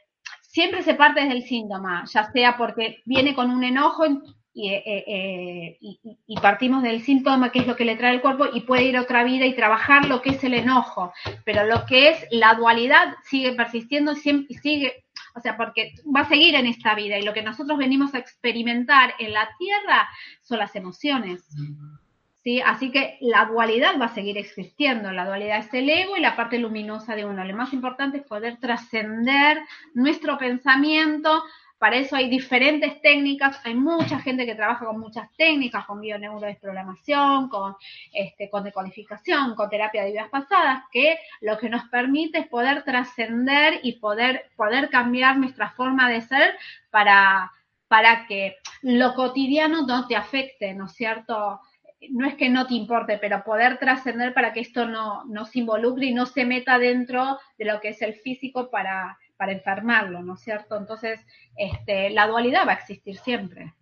[0.42, 4.04] siempre se parte desde el síntoma, ya sea porque viene con un enojo
[4.52, 8.46] y, eh, eh, y, partimos del síntoma, que es lo que le trae el cuerpo,
[8.52, 11.12] y puede ir a otra vida y trabajar lo que es el enojo,
[11.44, 16.28] pero lo que es la dualidad sigue persistiendo y sigue o sea, porque va a
[16.28, 20.08] seguir en esta vida y lo que nosotros venimos a experimentar en la tierra
[20.42, 21.44] son las emociones.
[22.42, 22.60] ¿Sí?
[22.64, 25.12] Así que la dualidad va a seguir existiendo.
[25.12, 27.44] La dualidad es el ego y la parte luminosa de uno.
[27.44, 29.60] Lo más importante es poder trascender
[29.92, 31.42] nuestro pensamiento
[31.80, 37.48] para eso hay diferentes técnicas, hay mucha gente que trabaja con muchas técnicas, con bioneurodesprogramación,
[37.48, 37.74] con,
[38.12, 42.82] este, con decodificación, con terapia de vidas pasadas, que lo que nos permite es poder
[42.84, 46.54] trascender y poder, poder cambiar nuestra forma de ser
[46.90, 47.50] para,
[47.88, 51.62] para que lo cotidiano no te afecte, ¿no es cierto?
[52.10, 55.60] no es que no te importe, pero poder trascender para que esto no, no se
[55.60, 60.22] involucre y no se meta dentro de lo que es el físico para, para enfermarlo,
[60.22, 60.76] ¿no es cierto?
[60.76, 61.18] Entonces,
[61.56, 63.72] este, la dualidad va a existir siempre.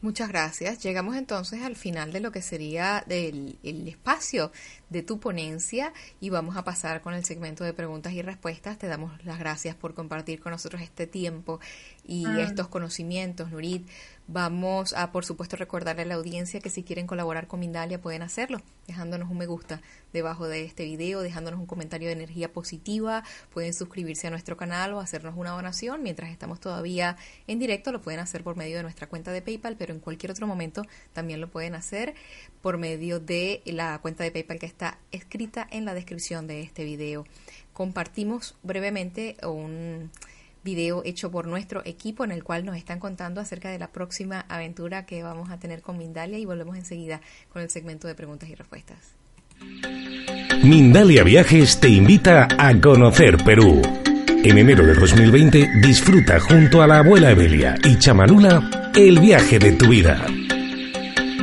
[0.00, 0.82] Muchas gracias.
[0.82, 4.50] Llegamos entonces al final de lo que sería el, el, espacio
[4.90, 8.78] de tu ponencia y vamos a pasar con el segmento de preguntas y respuestas.
[8.78, 11.60] Te damos las gracias por compartir con nosotros este tiempo
[12.08, 12.38] y Mm.
[12.40, 13.86] estos conocimientos, Nurit.
[14.26, 18.22] Vamos a, por supuesto, recordarle a la audiencia que si quieren colaborar con Mindalia pueden
[18.22, 19.80] hacerlo, dejándonos un me gusta
[20.12, 24.92] debajo de este video, dejándonos un comentario de energía positiva, pueden suscribirse a nuestro canal
[24.94, 26.02] o hacernos una donación.
[26.02, 27.16] Mientras estamos todavía
[27.46, 30.32] en directo, lo pueden hacer por medio de nuestra cuenta de PayPal, pero en cualquier
[30.32, 32.14] otro momento también lo pueden hacer
[32.60, 36.84] por medio de la cuenta de PayPal que está escrita en la descripción de este
[36.84, 37.26] video.
[37.72, 40.10] Compartimos brevemente un
[40.64, 44.44] video hecho por nuestro equipo en el cual nos están contando acerca de la próxima
[44.48, 47.20] aventura que vamos a tener con Mindalia y volvemos enseguida
[47.52, 49.14] con el segmento de preguntas y respuestas.
[50.62, 53.82] Mindalia Viajes te invita a conocer Perú.
[54.44, 59.72] En enero de 2020 disfruta junto a la abuela Evelia y Chamanula el viaje de
[59.72, 60.26] tu vida.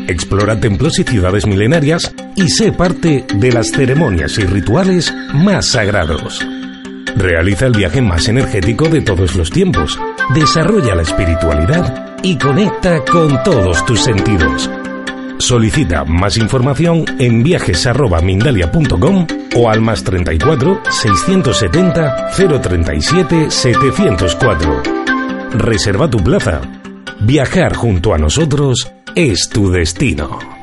[0.08, 6.45] Explora templos y ciudades milenarias y sé parte de las ceremonias y rituales más sagrados.
[7.15, 9.99] Realiza el viaje más energético de todos los tiempos.
[10.33, 14.69] Desarrolla la espiritualidad y conecta con todos tus sentidos.
[15.37, 24.83] Solicita más información en viajes@mindalia.com o al más 34 670 037 704.
[25.51, 26.61] Reserva tu plaza.
[27.19, 30.54] Viajar junto a nosotros es tu destino.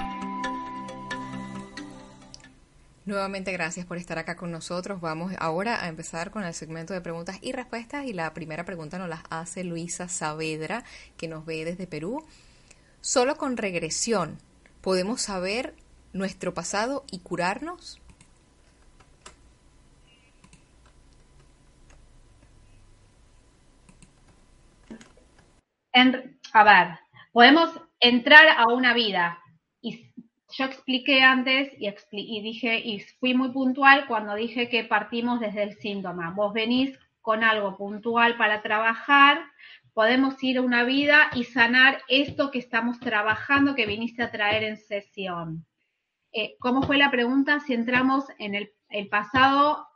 [3.13, 5.03] Nuevamente gracias por estar acá con nosotros.
[5.03, 8.97] Vamos ahora a empezar con el segmento de preguntas y respuestas y la primera pregunta
[8.97, 10.83] nos la hace Luisa Saavedra,
[11.19, 12.27] que nos ve desde Perú.
[13.03, 14.39] Solo con regresión
[14.81, 15.75] podemos saber
[16.15, 18.01] nuestro pasado y curarnos.
[26.55, 26.99] A ver,
[27.31, 29.42] podemos entrar a una vida
[30.53, 35.75] yo expliqué antes y, dije y fui muy puntual cuando dije que partimos desde el
[35.75, 36.31] síntoma.
[36.31, 39.43] Vos venís con algo puntual para trabajar,
[39.95, 44.65] podemos ir a una vida y sanar esto que estamos trabajando que viniste a traer
[44.65, 45.67] en sesión.
[46.33, 47.61] Eh, ¿Cómo fue la pregunta?
[47.61, 49.87] Si entramos en el pasado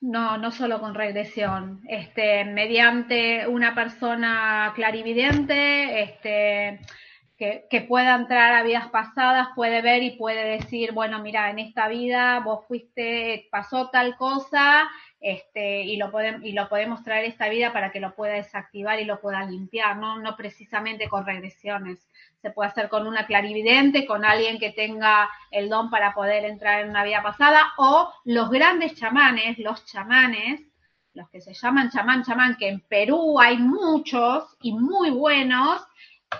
[0.00, 6.78] No, no solo con regresión, este, mediante una persona clarividente, este,
[7.36, 11.58] que, que pueda entrar a vidas pasadas, puede ver y puede decir, bueno, mira, en
[11.58, 14.88] esta vida vos fuiste, pasó tal cosa,
[15.20, 19.00] este, y lo podemos, y lo podemos traer esta vida para que lo pueda desactivar
[19.00, 22.08] y lo pueda limpiar, no, no precisamente con regresiones.
[22.42, 26.82] Se puede hacer con una clarividente, con alguien que tenga el don para poder entrar
[26.82, 30.60] en una vida pasada, o los grandes chamanes, los chamanes,
[31.14, 35.82] los que se llaman chamán, chamán, que en Perú hay muchos y muy buenos,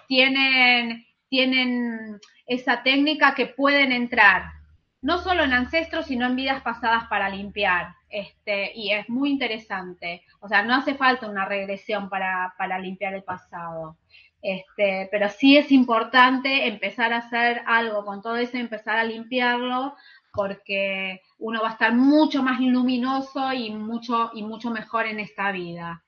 [0.07, 4.53] tienen, tienen esa técnica que pueden entrar,
[5.01, 7.95] no solo en ancestros, sino en vidas pasadas para limpiar.
[8.09, 10.23] Este, y es muy interesante.
[10.41, 13.99] O sea, no hace falta una regresión para, para limpiar el pasado.
[14.41, 19.95] Este, pero sí es importante empezar a hacer algo con todo eso, empezar a limpiarlo,
[20.33, 25.51] porque uno va a estar mucho más luminoso y mucho, y mucho mejor en esta
[25.51, 26.05] vida.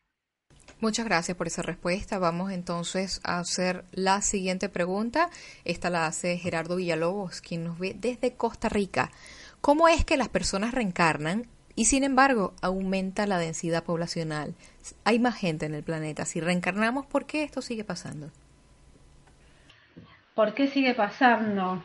[0.81, 2.19] Muchas gracias por esa respuesta.
[2.19, 5.29] Vamos entonces a hacer la siguiente pregunta.
[5.65, 9.11] Esta la hace Gerardo Villalobos, quien nos ve desde Costa Rica.
[9.61, 11.49] ¿Cómo es que las personas reencarnan
[11.81, 14.55] y sin embargo aumenta la densidad poblacional?
[15.05, 16.27] Hay más gente en el planeta.
[16.27, 18.29] Si reencarnamos, ¿por qué esto sigue pasando?
[20.35, 21.83] ¿Por qué sigue pasando?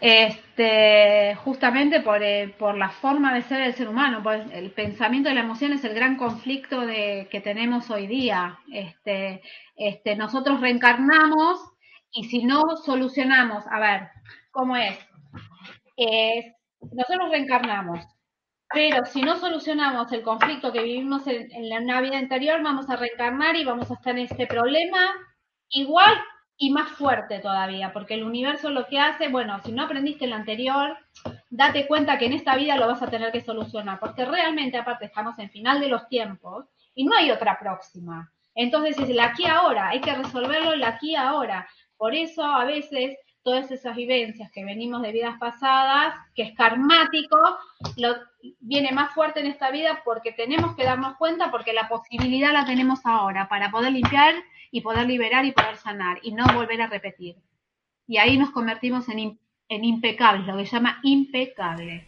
[0.00, 5.28] Este, justamente por, eh, por la forma de ser del ser humano, pues el pensamiento
[5.28, 8.60] y la emoción es el gran conflicto de, que tenemos hoy día.
[8.72, 9.42] Este,
[9.74, 11.58] este, nosotros reencarnamos
[12.12, 14.08] y si no solucionamos, a ver,
[14.52, 14.96] ¿cómo es?
[15.96, 16.44] es
[16.92, 18.06] nosotros reencarnamos,
[18.72, 23.56] pero si no solucionamos el conflicto que vivimos en, la vida anterior, vamos a reencarnar
[23.56, 25.12] y vamos a estar en este problema
[25.68, 26.14] igual
[26.56, 30.32] y más fuerte todavía, porque el universo lo que hace, bueno, si no aprendiste el
[30.32, 30.96] anterior,
[31.50, 35.06] date cuenta que en esta vida lo vas a tener que solucionar, porque realmente aparte
[35.06, 38.32] estamos en final de los tiempos y no hay otra próxima.
[38.54, 41.66] Entonces es el aquí ahora, hay que resolverlo el aquí ahora.
[41.96, 47.38] Por eso a veces todas esas vivencias que venimos de vidas pasadas, que es karmático,
[47.96, 48.14] lo,
[48.60, 52.64] viene más fuerte en esta vida porque tenemos que darnos cuenta, porque la posibilidad la
[52.64, 54.34] tenemos ahora para poder limpiar
[54.70, 57.36] y poder liberar y poder sanar y no volver a repetir.
[58.06, 62.06] Y ahí nos convertimos en, impecables, lo que se llama impecable.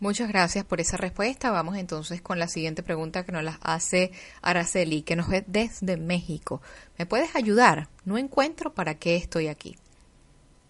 [0.00, 1.50] Muchas gracias por esa respuesta.
[1.50, 5.96] Vamos entonces con la siguiente pregunta que nos la hace Araceli, que nos ve desde
[5.96, 6.60] México.
[6.98, 7.88] ¿Me puedes ayudar?
[8.04, 9.76] No encuentro para qué estoy aquí.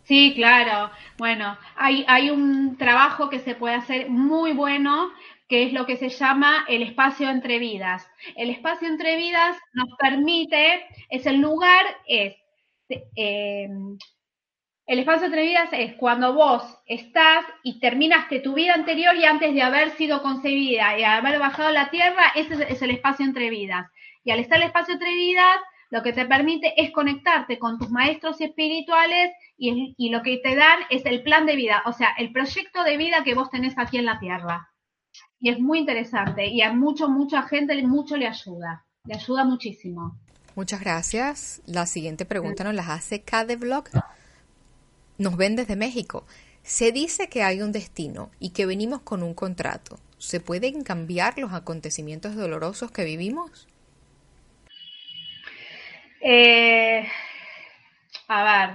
[0.04, 0.90] Sí, claro.
[1.18, 5.10] Bueno, hay, hay un trabajo que se puede hacer muy bueno,
[5.48, 8.06] que es lo que se llama el espacio entre vidas.
[8.36, 12.34] El espacio entre vidas nos permite, es el lugar, es
[13.16, 13.68] eh,
[14.86, 19.54] el espacio entre vidas es cuando vos estás y terminaste tu vida anterior y antes
[19.54, 23.48] de haber sido concebida y haber bajado a la tierra, ese es el espacio entre
[23.50, 23.86] vidas.
[24.24, 25.58] Y al estar el espacio entre vidas,
[25.94, 30.56] lo que te permite es conectarte con tus maestros espirituales y, y, lo que te
[30.56, 33.78] dan es el plan de vida, o sea, el proyecto de vida que vos tenés
[33.78, 34.68] aquí en la tierra.
[35.38, 40.18] Y es muy interesante y a mucho, mucha gente mucho le ayuda, le ayuda muchísimo.
[40.56, 41.62] Muchas gracias.
[41.64, 43.22] La siguiente pregunta nos la hace
[43.56, 43.84] Vlog
[45.16, 46.26] nos ven desde México.
[46.64, 50.00] Se dice que hay un destino y que venimos con un contrato.
[50.18, 53.68] ¿Se pueden cambiar los acontecimientos dolorosos que vivimos?
[56.26, 57.06] Eh,
[58.28, 58.70] a ver,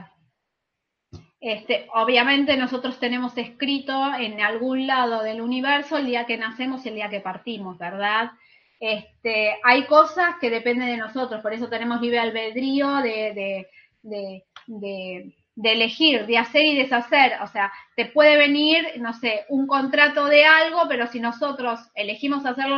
[1.42, 6.90] este, obviamente nosotros tenemos escrito en algún lado del universo el día que nacemos y
[6.90, 8.32] el día que partimos, ¿verdad?
[8.80, 13.68] Este, hay cosas que dependen de nosotros, por eso tenemos libre albedrío de, de,
[14.04, 17.34] de de elegir, de hacer y deshacer.
[17.42, 22.46] O sea, te puede venir, no sé, un contrato de algo, pero si nosotros elegimos
[22.46, 22.78] hacerlo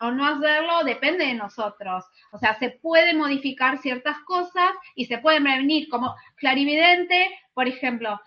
[0.00, 2.04] o no hacerlo, depende de nosotros.
[2.32, 8.20] O sea, se puede modificar ciertas cosas y se puede venir como clarividente, por ejemplo.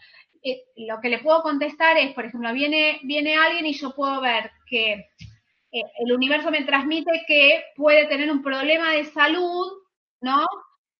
[0.43, 4.19] Eh, lo que le puedo contestar es, por ejemplo, viene, viene alguien y yo puedo
[4.19, 4.91] ver que
[5.71, 9.71] eh, el universo me transmite que puede tener un problema de salud,
[10.19, 10.45] ¿no?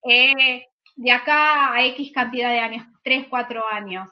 [0.09, 4.09] Eh, de acá a X cantidad de años, 3, 4 años.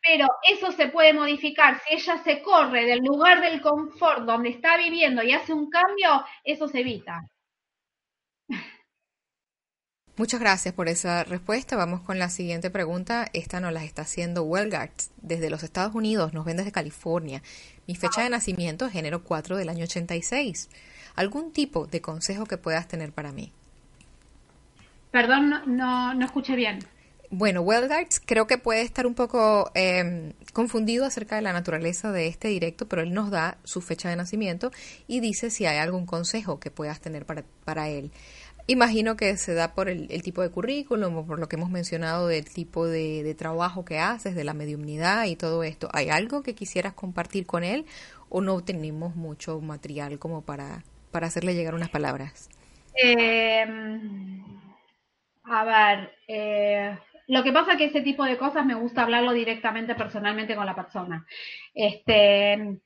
[0.00, 1.80] Pero eso se puede modificar.
[1.80, 6.24] Si ella se corre del lugar del confort donde está viviendo y hace un cambio,
[6.44, 7.22] eso se evita.
[10.18, 11.76] Muchas gracias por esa respuesta.
[11.76, 13.26] Vamos con la siguiente pregunta.
[13.34, 16.32] Esta nos la está haciendo Wellgard desde los Estados Unidos.
[16.32, 17.42] Nos ven desde California.
[17.86, 20.70] Mi fecha de nacimiento es enero 4 del año 86.
[21.16, 23.52] ¿Algún tipo de consejo que puedas tener para mí?
[25.16, 26.80] Perdón, no, no, escuché bien.
[27.30, 32.26] Bueno, Wellgards creo que puede estar un poco em, confundido acerca de la naturaleza de
[32.26, 34.72] este directo, pero él nos da su fecha de nacimiento
[35.08, 38.10] y dice si hay algún consejo que puedas tener para, para él.
[38.66, 42.28] Imagino que se da por el, tipo de currículum o por lo que hemos mencionado
[42.28, 45.88] del tipo de, de, trabajo que haces, de la mediumnidad y todo esto.
[45.94, 47.86] ¿Hay algo que quisieras compartir con él
[48.28, 52.50] o no tenemos mucho material como para, para hacerle llegar unas palabras?
[53.02, 53.64] Eh,
[55.48, 59.32] a ver, eh, lo que pasa es que ese tipo de cosas me gusta hablarlo
[59.32, 61.26] directamente, personalmente con la persona.
[61.74, 62.78] Este,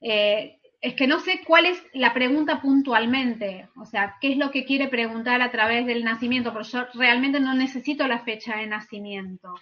[0.00, 4.50] eh, es que no sé cuál es la pregunta puntualmente, o sea, qué es lo
[4.50, 8.66] que quiere preguntar a través del nacimiento, porque yo realmente no necesito la fecha de
[8.66, 9.54] nacimiento.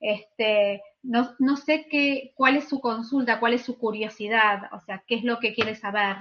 [0.00, 5.02] Este, no, no sé qué, cuál es su consulta, cuál es su curiosidad, o sea,
[5.06, 6.16] qué es lo que quiere saber.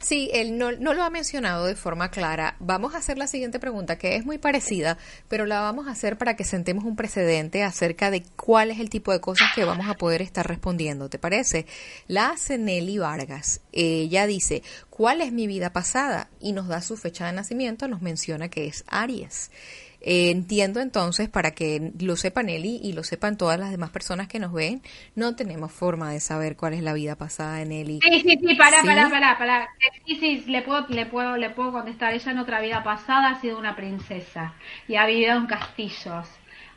[0.00, 2.56] Sí, él no, no, lo ha mencionado de forma clara.
[2.58, 6.18] Vamos a hacer la siguiente pregunta, que es muy parecida, pero la vamos a hacer
[6.18, 9.88] para que sentemos un precedente acerca de cuál es el tipo de cosas que vamos
[9.88, 11.08] a poder estar respondiendo.
[11.08, 11.66] ¿Te parece?
[12.08, 13.60] La hace Nelly Vargas.
[13.72, 14.62] Ella dice,
[14.96, 16.28] ¿cuál es mi vida pasada?
[16.40, 19.50] Y nos da su fecha de nacimiento, nos menciona que es Aries.
[20.00, 24.28] Eh, entiendo entonces, para que lo sepan Nelly y lo sepan todas las demás personas
[24.28, 24.82] que nos ven,
[25.16, 28.00] no tenemos forma de saber cuál es la vida pasada de Nelly.
[28.02, 29.68] Sí, sí, sí, pará, pará, pará, pará.
[30.06, 32.14] Sí, sí, le puedo, le puedo, le puedo contestar.
[32.14, 34.54] Ella en otra vida pasada ha sido una princesa
[34.86, 36.28] y ha vivido en castillos.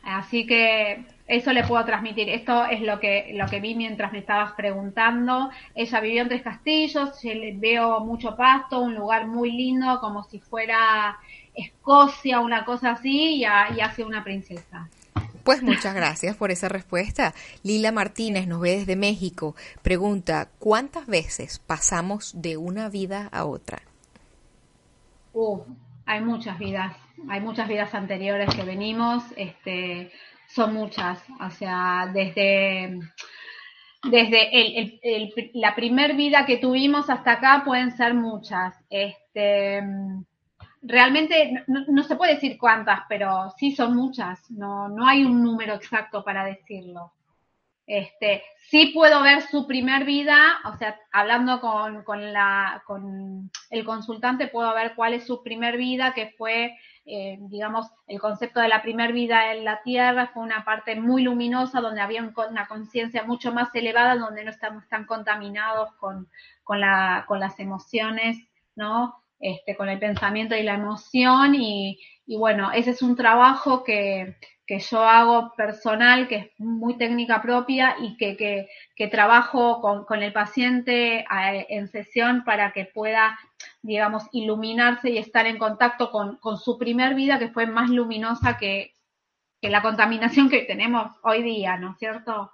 [0.08, 2.30] Así que eso le puedo transmitir.
[2.30, 5.50] Esto es lo que, lo que vi mientras me estabas preguntando.
[5.74, 7.10] Ella vivió en tres castillos,
[7.56, 11.18] veo mucho pasto, un lugar muy lindo, como si fuera
[11.54, 14.88] Escocia, una cosa así, y, hace una princesa.
[15.44, 17.34] Pues muchas gracias por esa respuesta.
[17.62, 19.54] Lila Martínez nos ve desde México.
[19.82, 23.82] Pregunta, ¿cuántas veces pasamos de una vida a otra?
[25.34, 25.60] Uh,
[26.06, 26.96] hay muchas vidas,
[27.28, 30.12] hay muchas vidas anteriores que venimos, este,
[30.48, 32.98] son muchas, o sea, desde,
[34.04, 35.00] desde
[35.54, 38.74] la primer vida que tuvimos hasta acá pueden ser muchas.
[38.88, 39.82] Este,
[40.82, 44.50] realmente no, se puede decir cuántas, pero sí son muchas.
[44.50, 47.12] No, no hay un número exacto para decirlo.
[47.86, 52.20] Este, sí puedo ver su primer vida, o sea, hablando con, con,
[52.86, 56.76] con el consultante, puedo ver cuál es su primer vida, que fue
[57.10, 61.22] eh, digamos, el concepto de la primer vida en la Tierra fue una parte muy
[61.22, 66.28] luminosa, donde había una conciencia mucho más elevada, donde no estamos tan contaminados con,
[66.62, 68.36] con, la, con las emociones,
[68.76, 69.14] ¿no?
[69.40, 74.36] Este, con el pensamiento y la emoción y, bueno, ese es un trabajo que,
[74.66, 80.04] que yo hago personal, que es muy técnica propia y que, que, que trabajo con,
[80.04, 83.38] con, el paciente eh, en sesión para que pueda,
[83.82, 88.94] digamos, iluminarse y estar en contacto con, su primer vida, que fue más luminosa que,
[89.60, 92.52] la contaminación que tenemos hoy día, ¿no es cierto?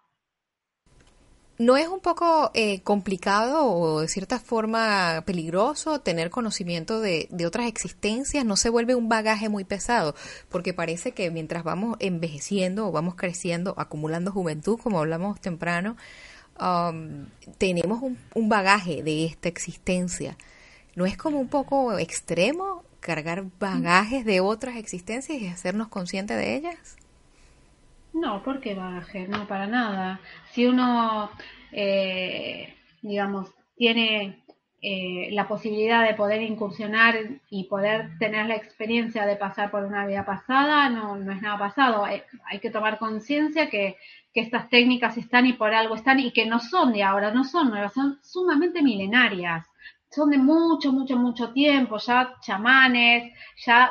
[1.56, 7.46] ¿No es un poco eh, complicado o de cierta forma peligroso tener conocimiento de, de,
[7.46, 8.44] otras existencias?
[8.44, 10.16] ¿No se vuelve un bagaje muy pesado?
[10.48, 15.96] Porque parece que mientras vamos envejeciendo o vamos creciendo, acumulando juventud, como hablamos temprano,
[16.58, 17.26] um,
[17.58, 20.36] tenemos un, un bagaje de esta existencia.
[20.96, 26.56] ¿No es como un poco extremo cargar bagajes de otras existencias y hacernos conscientes de
[26.56, 26.96] ellas?
[28.12, 29.26] No, ¿por qué bagaje?
[29.26, 30.20] No, para nada.
[30.52, 31.30] Si uno,
[31.72, 34.44] eh, digamos, tiene
[34.80, 37.16] eh, la posibilidad de poder incursionar
[37.50, 41.58] y poder tener la experiencia de pasar por una vida pasada, no, no es nada
[41.58, 42.04] pasado.
[42.04, 43.96] Hay, hay que tomar conciencia que,
[44.32, 47.44] que estas técnicas están y por algo están y que no son de ahora, no
[47.44, 49.66] son nuevas, son sumamente milenarias.
[50.14, 53.32] Son de mucho, mucho, mucho tiempo, ya chamanes,
[53.64, 53.90] ya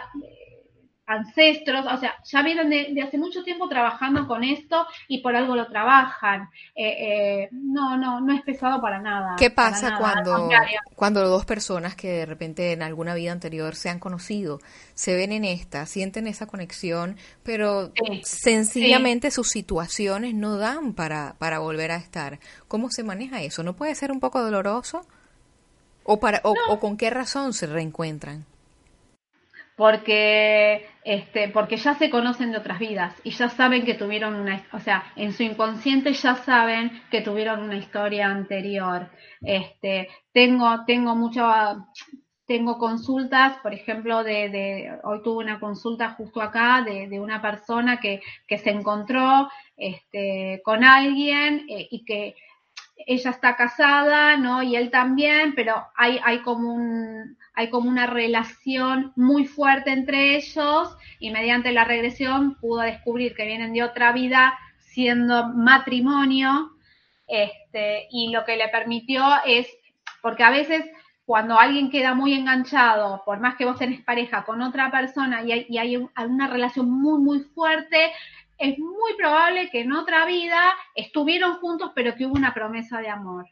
[1.05, 5.35] ancestros, o sea, ya vienen de, de, hace mucho tiempo trabajando con esto y por
[5.35, 6.49] algo lo trabajan.
[6.75, 9.35] Eh, eh, no, no, no es pesado para nada.
[9.37, 10.49] ¿Qué pasa nada, cuando,
[10.95, 14.59] cuando dos personas que de repente en alguna vida anterior se han conocido,
[14.93, 19.35] se ven en esta, sienten esa conexión, pero sí, sencillamente sí.
[19.35, 22.39] sus situaciones no dan para, para volver a estar?
[22.67, 23.63] ¿Cómo se maneja eso?
[23.63, 25.05] ¿No puede ser un poco doloroso?
[26.03, 26.73] ¿O, para, o, no.
[26.73, 28.45] o con qué razón se reencuentran?
[29.75, 34.63] porque este porque ya se conocen de otras vidas y ya saben que tuvieron una
[34.71, 39.09] o sea en su inconsciente ya saben que tuvieron una historia anterior
[39.41, 41.77] este tengo tengo mucha
[42.45, 47.41] tengo consultas por ejemplo de, de hoy tuve una consulta justo acá de, de una
[47.41, 52.35] persona que, que se encontró este con alguien eh, y que
[53.07, 54.63] ella está casada, ¿no?
[54.63, 60.35] Y él también, pero hay, hay como un, hay como una relación muy fuerte entre
[60.35, 66.71] ellos y mediante la regresión pudo descubrir que vienen de otra vida siendo matrimonio,
[67.27, 69.67] este, y lo que le permitió es,
[70.21, 70.85] porque a veces
[71.25, 75.51] cuando alguien queda muy enganchado, por más que vos tenés pareja con otra persona y
[75.51, 78.11] hay, y hay una relación muy, muy fuerte,
[78.63, 83.09] es muy probable que en otra vida estuvieron juntos, pero que hubo una promesa de
[83.09, 83.45] amor.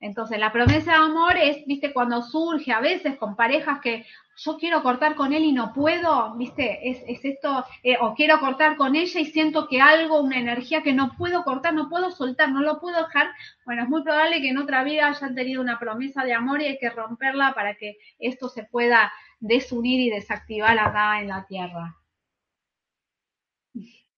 [0.00, 4.04] Entonces, la promesa de amor es, viste, cuando surge a veces con parejas que
[4.36, 8.40] yo quiero cortar con él y no puedo, viste, es, es esto, eh, o quiero
[8.40, 12.10] cortar con ella y siento que algo, una energía que no puedo cortar, no puedo
[12.10, 13.30] soltar, no lo puedo dejar.
[13.64, 16.66] Bueno, es muy probable que en otra vida hayan tenido una promesa de amor y
[16.66, 21.94] hay que romperla para que esto se pueda desunir y desactivar acá en la tierra.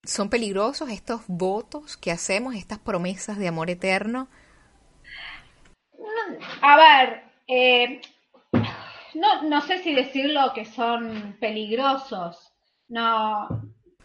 [0.06, 4.28] ¿Son peligrosos estos votos que hacemos, estas promesas de amor eterno?
[6.62, 8.00] A ver, eh,
[9.14, 12.52] no, no sé si decirlo que son peligrosos.
[12.88, 13.48] No,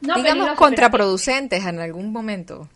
[0.02, 2.68] no digamos contraproducentes en algún momento.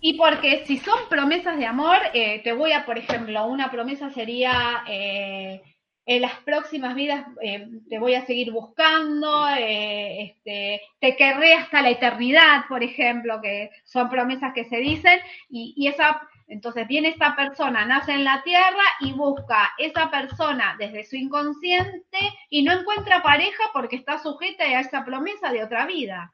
[0.00, 4.10] Y porque si son promesas de amor, eh, te voy a, por ejemplo, una promesa
[4.10, 5.62] sería eh,
[6.08, 11.82] en las próximas vidas eh, te voy a seguir buscando, eh, este, te querré hasta
[11.82, 17.08] la eternidad, por ejemplo, que son promesas que se dicen, y, y, esa, entonces viene
[17.08, 22.72] esta persona, nace en la tierra y busca esa persona desde su inconsciente y no
[22.72, 26.32] encuentra pareja porque está sujeta a esa promesa de otra vida.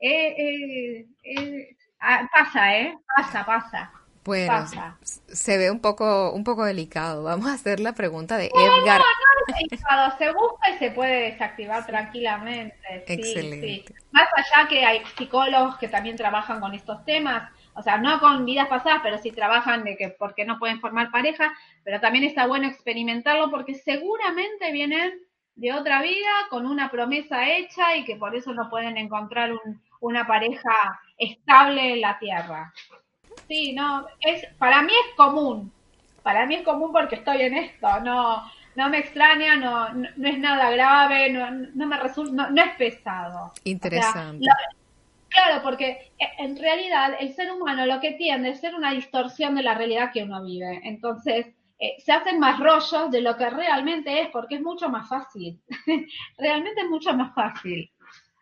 [0.00, 1.06] Eh,
[2.30, 2.94] pasa, ¿eh?
[3.16, 4.03] Pasa, pasa.
[4.24, 4.96] Bueno, pasa.
[5.02, 7.24] se ve un poco, un poco delicado.
[7.24, 8.98] Vamos a hacer la pregunta de no, Edgar.
[9.00, 10.16] No, no es delicado.
[10.16, 13.04] Se busca y se puede desactivar tranquilamente.
[13.06, 13.66] Excelente.
[13.66, 13.94] Sí, sí.
[14.12, 18.46] Más allá que hay psicólogos que también trabajan con estos temas, o sea, no con
[18.46, 21.52] vidas pasadas, pero sí trabajan de que porque no pueden formar pareja,
[21.82, 25.20] pero también está bueno experimentarlo porque seguramente vienen
[25.56, 29.82] de otra vida con una promesa hecha y que por eso no pueden encontrar un,
[30.00, 32.72] una pareja estable en la tierra.
[33.48, 35.72] Sí, no, es, para mí es común.
[36.22, 38.00] Para mí es común porque estoy en esto.
[38.00, 42.50] No, no me extraña, no, no, no es nada grave, no, no me resulta, no,
[42.50, 43.52] no, es pesado.
[43.64, 44.38] Interesante.
[44.38, 44.76] O sea, la,
[45.28, 49.62] claro, porque en realidad el ser humano lo que tiende es ser una distorsión de
[49.62, 50.80] la realidad que uno vive.
[50.84, 51.46] Entonces,
[51.78, 55.60] eh, se hacen más rollos de lo que realmente es, porque es mucho más fácil.
[56.38, 57.90] realmente es mucho más fácil.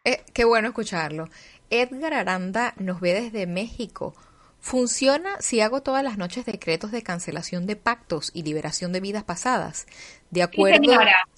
[0.05, 1.29] Eh, qué bueno escucharlo.
[1.71, 4.15] Edgar Aranda nos ve desde México.
[4.63, 9.25] ¿Funciona si hago todas las noches decretos de cancelación de pactos y liberación de vidas
[9.25, 9.89] pasadas?
[10.31, 10.77] De acuerdo.
[10.77, 11.29] Sí, señora.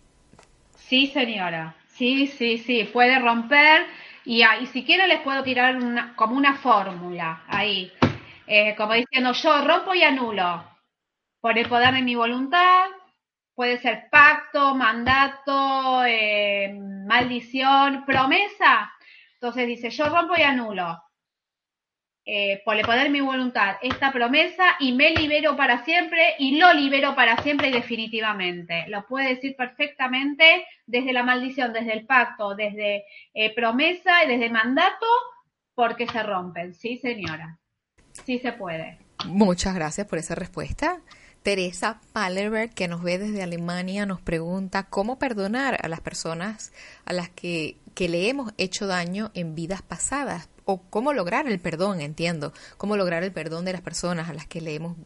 [0.76, 1.74] Sí, señora.
[1.86, 2.84] Sí, sí, sí.
[2.84, 3.86] Puede romper
[4.26, 7.90] y, ah, y si quiere les puedo tirar una, como una fórmula ahí.
[8.46, 10.62] Eh, como diciendo, yo rompo y anulo
[11.40, 12.88] por el poder de mi voluntad.
[13.54, 16.74] Puede ser pacto, mandato, eh,
[17.08, 18.92] maldición, promesa.
[19.32, 21.03] Entonces dice, yo rompo y anulo
[22.26, 27.14] eh, por de mi voluntad esta promesa y me libero para siempre y lo libero
[27.14, 28.86] para siempre y definitivamente.
[28.88, 33.04] Lo puede decir perfectamente desde la maldición, desde el pacto, desde
[33.34, 35.06] eh, promesa y desde mandato,
[35.74, 36.72] porque se rompen.
[36.72, 37.58] Sí, señora.
[38.24, 38.98] Sí se puede.
[39.26, 41.00] Muchas gracias por esa respuesta.
[41.42, 46.72] Teresa Pallerberg, que nos ve desde Alemania, nos pregunta cómo perdonar a las personas
[47.04, 51.60] a las que, que le hemos hecho daño en vidas pasadas o cómo lograr el
[51.60, 54.96] perdón, entiendo, cómo lograr el perdón de las personas a las que le hemos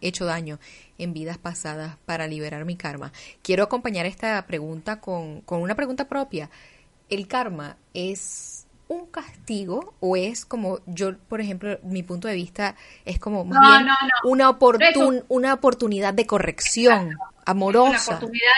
[0.00, 0.58] hecho daño
[0.98, 3.12] en vidas pasadas para liberar mi karma.
[3.42, 6.50] Quiero acompañar esta pregunta con, con una pregunta propia.
[7.08, 12.76] ¿El karma es un castigo o es como yo, por ejemplo, mi punto de vista
[13.04, 13.88] es como más bien
[14.24, 17.16] Una, oportun, una oportunidad de corrección
[17.46, 17.96] amorosa?
[17.96, 18.52] es una oportunidad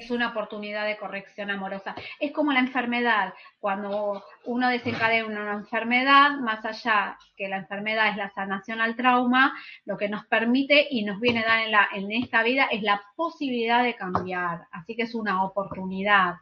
[0.00, 1.94] de corrección amorosa.
[2.18, 3.34] Es como la enfermedad.
[3.58, 9.54] Cuando uno desencadena una enfermedad, más allá que la enfermedad es la sanación al trauma,
[9.84, 12.82] lo que nos permite y nos viene a dar en, la, en esta vida es
[12.82, 14.66] la posibilidad de cambiar.
[14.72, 16.36] Así que es una oportunidad.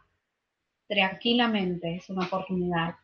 [0.88, 2.94] Tranquilamente, es una oportunidad.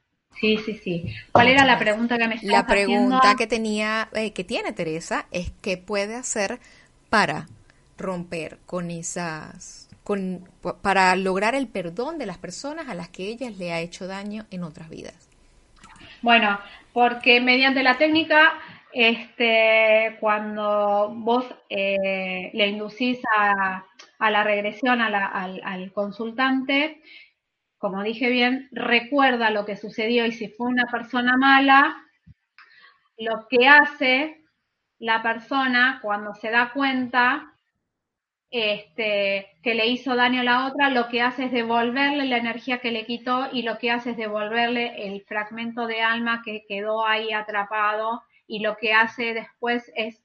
[0.41, 1.15] Sí, sí, sí.
[1.31, 5.27] ¿Cuál era la pregunta que me estabas La pregunta que tenía, eh, que tiene Teresa,
[5.31, 6.59] es qué puede hacer
[7.09, 7.47] para
[7.97, 10.49] romper con esas con,
[10.83, 14.45] para lograr el perdón de las personas a las que ella le ha hecho daño
[14.51, 15.29] en otras vidas?
[16.21, 16.61] Bueno,
[16.93, 18.53] porque mediante la técnica,
[18.93, 23.85] este, cuando vos eh, le inducís a,
[24.21, 25.15] la regresión al,
[25.63, 27.03] al consultante,
[27.79, 31.97] como dije bien, recuerda lo que sucedió y si fue una persona mala,
[33.19, 34.43] lo que hace
[34.99, 37.54] la persona cuando se da cuenta
[38.57, 42.79] este, que le hizo daño a la otra, lo que hace es devolverle la energía
[42.79, 47.05] que le quitó y lo que hace es devolverle el fragmento de alma que quedó
[47.05, 50.23] ahí atrapado y lo que hace después es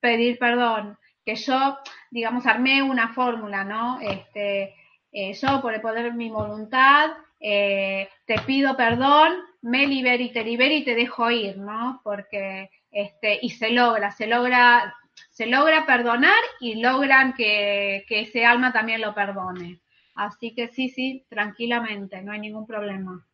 [0.00, 0.96] pedir perdón.
[1.26, 1.76] Que yo,
[2.10, 4.00] digamos, armé una fórmula, ¿no?
[4.00, 4.74] Este,
[5.12, 9.30] eh, yo por el poder de mi voluntad eh, te pido perdón,
[9.60, 12.00] me libero y te libero y te dejo ir, ¿no?
[12.02, 14.94] Porque, este, y se logra, se logra
[15.32, 19.80] se logra perdonar y logran que, ese alma también lo perdone.
[20.14, 23.26] Así que sí, sí, tranquilamente, no hay ningún problema.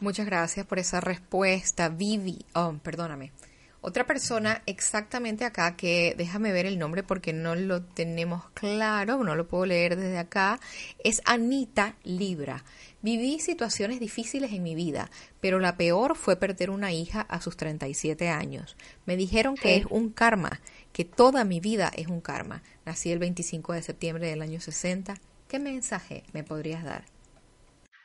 [0.00, 2.44] Muchas gracias por esa respuesta, Vivi.
[2.54, 3.32] Oh, perdóname.
[3.80, 9.34] Otra persona exactamente acá que déjame ver el nombre porque no lo tenemos claro, no
[9.34, 10.60] lo puedo leer desde acá,
[11.02, 12.62] es Anita Libra.
[13.00, 15.10] Viví situaciones difíciles en mi vida,
[15.40, 18.76] pero la peor fue perder una hija a sus 37 años.
[19.04, 20.60] Me dijeron que es un karma
[20.92, 22.62] que toda mi vida es un karma.
[22.84, 25.14] Nací el 25 de septiembre del año 60.
[25.48, 27.02] ¿Qué mensaje me podrías dar?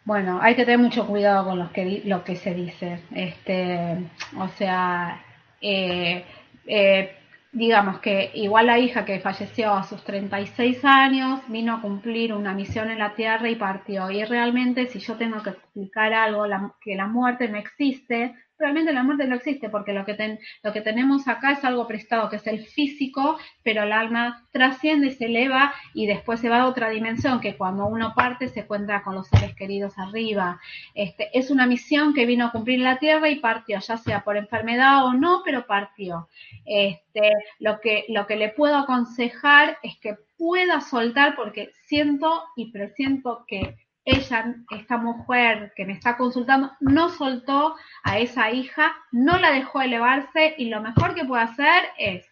[0.06, 3.02] Bueno, hay que tener mucho cuidado con lo que, lo que se dice.
[3.14, 5.22] Este, o sea,
[5.60, 6.24] eh,
[6.66, 7.12] eh,
[7.52, 12.54] digamos que igual la hija que falleció a sus 36 años vino a cumplir una
[12.54, 14.10] misión en la Tierra y partió.
[14.10, 16.46] Y realmente si yo tengo que explicar algo,
[16.82, 21.52] que la muerte no existe, realmente la muerte no existe porque lo que, tenemos acá
[21.52, 26.40] es algo prestado, que es el físico, pero el alma trasciende, se eleva y después
[26.40, 29.98] se va a otra dimensión, que cuando uno parte se encuentra con los seres queridos
[29.98, 30.60] arriba.
[30.96, 34.38] Este, es una misión que vino a cumplir la Tierra y partió, ya sea por
[34.38, 36.28] enfermedad o no, pero partió.
[36.66, 42.72] Este, lo, que, lo que le puedo aconsejar es que pueda soltar porque siento y
[42.72, 43.76] presiento que
[44.08, 49.82] ella, esta mujer que me está consultando, no soltó a esa hija, no la dejó
[49.82, 52.26] elevarse y lo mejor que puede hacer es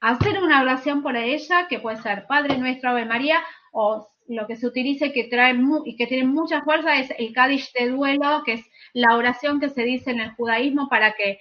[0.00, 3.40] hacer una oración por ella, que puede ser Padre Nuestro, Ave María,
[3.72, 7.72] o lo que se utilice que trae y que tiene mucha fuerza es el Kadish
[7.72, 11.40] de duelo, que es la oración que se dice en el judaísmo para que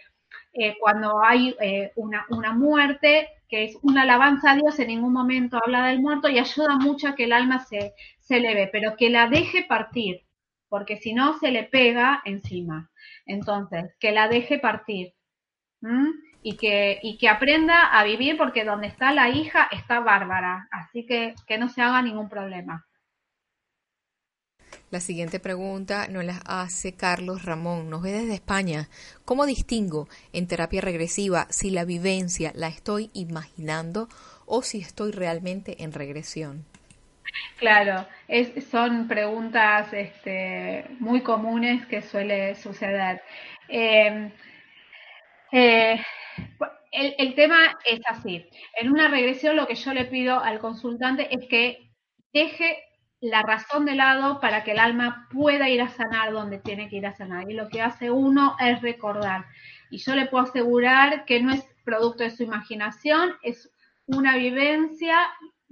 [0.54, 5.14] eh, cuando hay eh, una, una muerte, que es una alabanza a Dios, en ningún
[5.14, 7.94] momento habla del muerto y ayuda mucho a que el alma se,
[8.26, 10.22] se eleve, pero que la deje partir,
[10.68, 12.92] porque si no se le pega encima.
[13.26, 15.14] Entonces, que la deje partir.
[16.42, 21.06] y que, y que aprenda a vivir porque donde está la hija está bárbara, así
[21.06, 22.86] que que no se haga ningún problema.
[24.92, 28.90] La siguiente pregunta nos la hace Carlos Ramón, nos ve desde España.
[29.26, 34.08] ¿Cómo distingo en terapia regresiva si la vivencia la estoy imaginando
[34.46, 36.66] o si estoy realmente en regresión?
[37.58, 38.06] Claro,
[38.70, 43.22] son preguntas este, muy comunes que suele suceder.
[43.70, 44.32] Eh,
[45.52, 46.02] eh,
[46.92, 48.46] el, el tema es así.
[48.76, 51.92] En una regresión lo que yo le pido al consultante es que
[52.34, 52.84] deje
[53.22, 56.98] la razón de lado para que el alma pueda ir a sanar donde tiene que
[56.98, 57.50] ir a sanar.
[57.50, 59.46] Y lo que hace uno es recordar.
[59.90, 63.72] Y yo le puedo asegurar que no es producto de su imaginación, es
[64.08, 65.18] una vivencia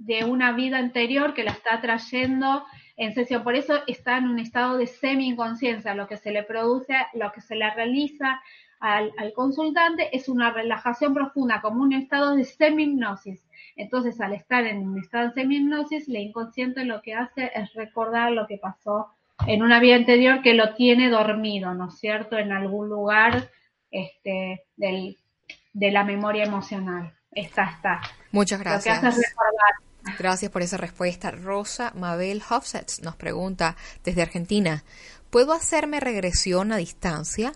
[0.04, 2.64] de una vida anterior que la está trayendo
[2.96, 3.42] en sesión.
[3.42, 5.94] Por eso está en un estado de semi-inconsciencia.
[5.94, 8.40] Lo que se le produce, lo que se le realiza
[8.80, 13.42] al, al consultante es una relajación profunda, como un estado de semi-hipnosis.
[13.76, 18.32] Entonces, al estar en un estado de semi-hipnosis, la inconsciente lo que hace es recordar
[18.32, 19.08] lo que pasó
[19.46, 23.50] en una vida anterior que lo tiene dormido, ¿no es cierto?, en algún lugar
[23.90, 25.16] este, del,
[25.72, 27.12] de la memoria emocional.
[27.32, 28.00] Está, está.
[28.30, 28.98] Muchas Lo que gracias.
[28.98, 29.74] hace es recordar.
[30.18, 31.30] Gracias por esa respuesta.
[31.30, 34.84] Rosa Mabel Hofsets nos pregunta desde Argentina,
[35.30, 37.52] ¿puedo hacerme regresión a distancia?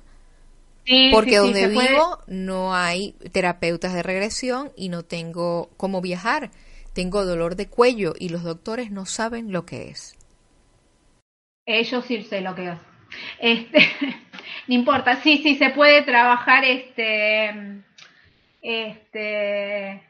[0.87, 5.71] Sí, Porque sí, sí, donde puede- vivo no hay terapeutas de regresión y no tengo
[5.77, 6.51] cómo viajar.
[6.95, 10.17] Tengo dolor de cuello y los doctores no saben lo que es.
[11.67, 12.79] Ellos sí sé lo que es.
[13.39, 13.79] Este,
[14.69, 17.83] no importa, sí, sí, se puede trabajar, este,
[18.63, 20.03] este,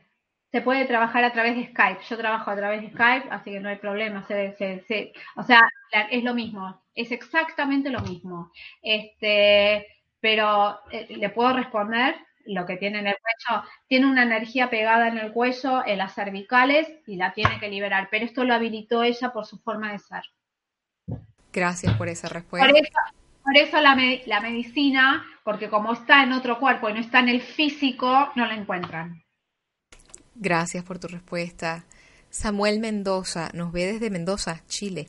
[0.50, 2.00] se puede trabajar a través de Skype.
[2.08, 4.26] Yo trabajo a través de Skype, así que no hay problema.
[4.26, 5.60] Se, se- se- o sea,
[6.10, 8.50] es lo mismo, es exactamente lo mismo.
[8.82, 9.86] Este,
[10.20, 13.62] pero eh, le puedo responder lo que tiene en el cuello.
[13.88, 18.08] Tiene una energía pegada en el cuello, en las cervicales, y la tiene que liberar.
[18.10, 20.22] Pero esto lo habilitó ella por su forma de ser.
[21.52, 22.66] Gracias por esa respuesta.
[22.68, 22.92] Por eso,
[23.44, 27.20] por eso la, me- la medicina, porque como está en otro cuerpo y no está
[27.20, 29.22] en el físico, no la encuentran.
[30.40, 31.84] Gracias por tu respuesta.
[32.30, 35.08] Samuel Mendoza nos ve desde Mendoza, Chile.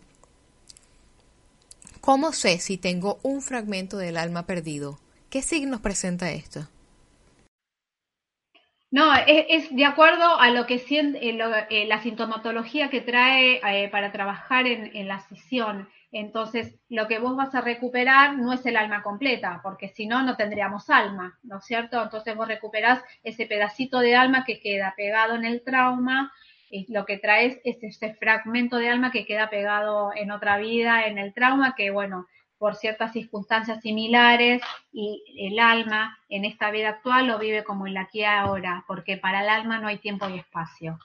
[2.01, 4.97] ¿Cómo sé si tengo un fragmento del alma perdido?
[5.30, 6.67] ¿Qué signos presenta esto?
[8.89, 11.38] No, es, de acuerdo a lo que siente, eh,
[11.69, 15.88] eh, la sintomatología que trae eh, para trabajar en, en la sesión.
[16.12, 20.24] Entonces, lo que vos vas a recuperar no es el alma completa, porque si no,
[20.24, 22.01] no tendríamos alma, ¿no es cierto?
[22.01, 26.32] Entonces vos recuperás ese pedacito de alma que queda pegado en el trauma
[26.72, 31.05] y lo que traes es este fragmento de alma que queda pegado en otra vida,
[31.05, 36.89] en el trauma, que bueno, por ciertas circunstancias similares y el alma en esta vida
[36.89, 40.28] actual lo vive como en la aquí ahora, porque para el alma no hay tiempo
[40.30, 40.99] y espacio.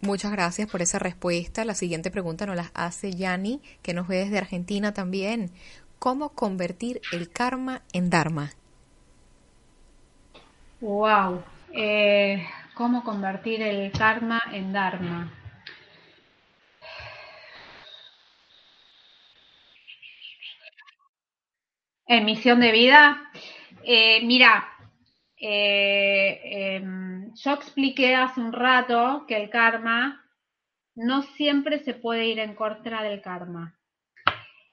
[0.00, 1.64] Muchas gracias por esa respuesta.
[1.64, 5.50] La siguiente pregunta nos la hace Yani, que nos ve desde Argentina también.
[5.98, 8.52] ¿Cómo convertir el karma en dharma?
[10.80, 11.42] Wow.
[11.74, 15.32] Eh, ¿Cómo convertir el karma en dharma?
[22.06, 23.30] En misión de vida.
[23.82, 24.64] Eh, mira,
[25.40, 30.24] eh, em, yo expliqué hace un rato que el karma
[30.94, 33.78] no siempre se puede ir en contra del karma.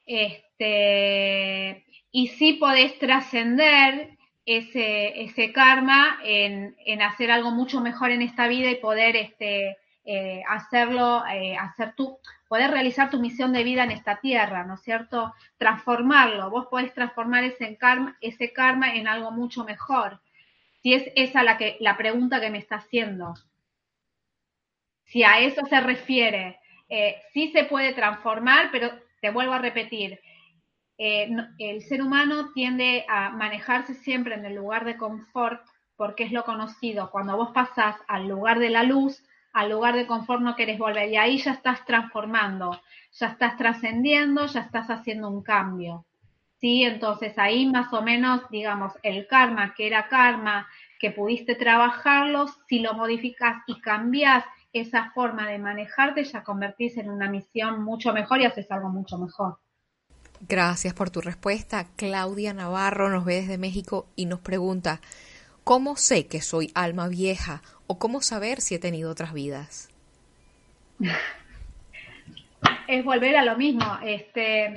[0.06, 8.22] Este, y sí podés trascender ese, ese karma en, en hacer algo mucho mejor en
[8.22, 13.64] esta vida y poder este, eh, hacerlo, eh, hacer tu, poder realizar tu misión de
[13.64, 15.34] vida en esta tierra, ¿no es cierto?
[15.58, 16.52] Transformarlo.
[16.52, 20.22] Vos podés transformar ese karma, ese karma en algo mucho mejor.
[20.86, 23.34] Si es esa la, que, la pregunta que me está haciendo.
[25.06, 26.60] Si a eso se refiere,
[26.90, 30.20] eh, sí se puede transformar, pero te vuelvo a repetir,
[31.00, 31.28] eh,
[31.58, 35.66] el ser humano tiende a manejarse siempre en el lugar de confort
[35.96, 37.10] porque es lo conocido.
[37.10, 39.24] Cuando vos pasás al lugar de la luz,
[39.54, 42.80] al lugar de confort no querés volver y ahí ya estás transformando,
[43.12, 46.06] ya estás trascendiendo, ya estás haciendo un cambio.
[46.60, 46.84] ¿Sí?
[46.84, 50.68] Entonces ahí más o menos, digamos, el karma que era karma,
[51.00, 54.44] que pudiste trabajarlo, si lo modificas y cambias
[54.74, 59.18] esa forma de manejarte, ya convertís en una misión mucho mejor y haces algo mucho
[59.18, 59.58] mejor.
[60.42, 61.88] Gracias por tu respuesta.
[61.96, 65.00] Claudia Navarro nos ve desde México y nos pregunta,
[65.64, 69.90] ¿cómo sé que soy alma vieja o cómo saber si he tenido otras vidas?
[72.88, 73.98] es volver a lo mismo.
[74.04, 74.76] Este,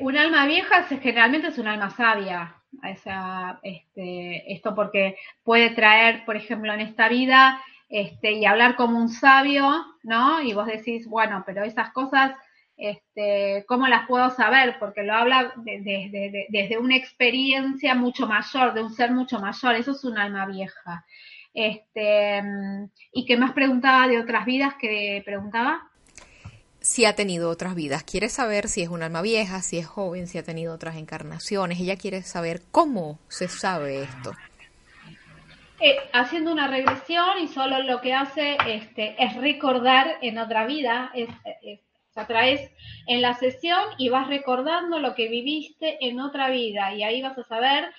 [0.00, 2.56] un alma vieja generalmente es un alma sabia.
[2.72, 8.76] O sea, este, esto porque puede traer, por ejemplo, en esta vida, este, y hablar
[8.76, 10.40] como un sabio, ¿no?
[10.40, 12.32] Y vos decís, bueno, pero esas cosas,
[12.76, 14.76] este, ¿cómo las puedo saber?
[14.78, 20.04] Porque lo habla desde una experiencia mucho mayor, de un ser mucho mayor, eso es
[20.04, 21.04] un alma vieja.
[21.52, 22.40] Este,
[23.12, 25.89] ¿Y qué más preguntaba de otras vidas que preguntaba?
[26.80, 28.04] Si ha tenido otras vidas.
[28.04, 31.80] Quiere saber si es un alma vieja, si es joven, si ha tenido otras encarnaciones.
[31.80, 34.32] Ella quiere saber cómo se sabe esto.
[35.80, 41.10] Eh, haciendo una regresión y solo lo que hace este, es recordar en otra vida,
[41.14, 41.28] es,
[41.62, 41.80] es,
[42.26, 42.70] traes
[43.06, 47.38] en la sesión y vas recordando lo que viviste en otra vida y ahí vas
[47.38, 47.92] a saber,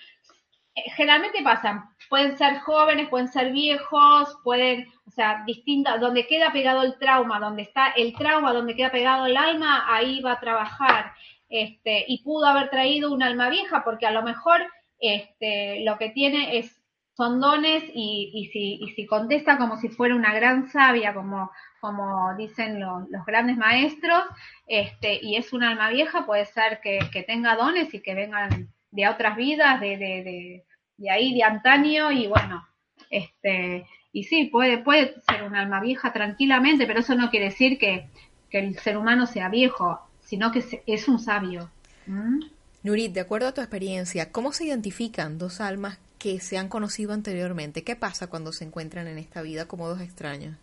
[0.96, 6.84] generalmente pasan, pueden ser jóvenes, pueden ser viejos, pueden, o sea, distintas, donde queda pegado
[6.84, 11.14] el trauma, donde está el trauma, donde queda pegado el alma, ahí va a trabajar.
[11.50, 14.62] Este, y pudo haber traído un alma vieja, porque a lo mejor
[15.00, 16.78] este, lo que tiene es
[17.18, 21.52] son dones y, y, si, y si contesta como si fuera una gran sabia, como,
[21.82, 24.24] como dicen los grandes maestros,
[24.66, 28.74] este, y es un alma vieja, puede ser que, que tenga dones y que vengan
[28.92, 30.66] de otras vidas, de, de, de,
[30.98, 32.68] de ahí de antaño y bueno,
[33.10, 37.78] este, y sí, puede, puede ser un alma vieja tranquilamente, pero eso no quiere decir
[37.78, 38.08] que,
[38.50, 41.72] que el ser humano sea viejo, sino que es un sabio.
[42.06, 42.40] ¿Mm?
[42.84, 47.14] Nurit, de acuerdo a tu experiencia, ¿cómo se identifican dos almas que se han conocido
[47.14, 47.84] anteriormente?
[47.84, 50.58] ¿Qué pasa cuando se encuentran en esta vida como dos extraños?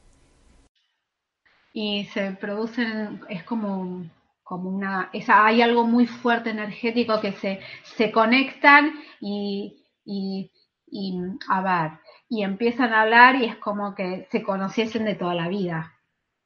[1.72, 4.04] Y se producen, es como,
[4.48, 10.50] como una, hay algo muy fuerte energético que se, se conectan y, y,
[10.86, 11.20] y,
[11.50, 11.98] a ver,
[12.30, 15.92] y empiezan a hablar y es como que se conociesen de toda la vida.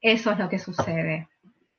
[0.01, 1.29] Eso es lo que sucede.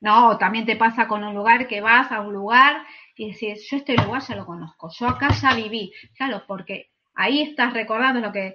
[0.00, 0.30] ¿No?
[0.30, 2.76] O también te pasa con un lugar que vas a un lugar
[3.16, 5.92] y decís, yo este lugar ya lo conozco, yo acá ya viví.
[6.16, 8.54] Claro, porque ahí estás recordando lo que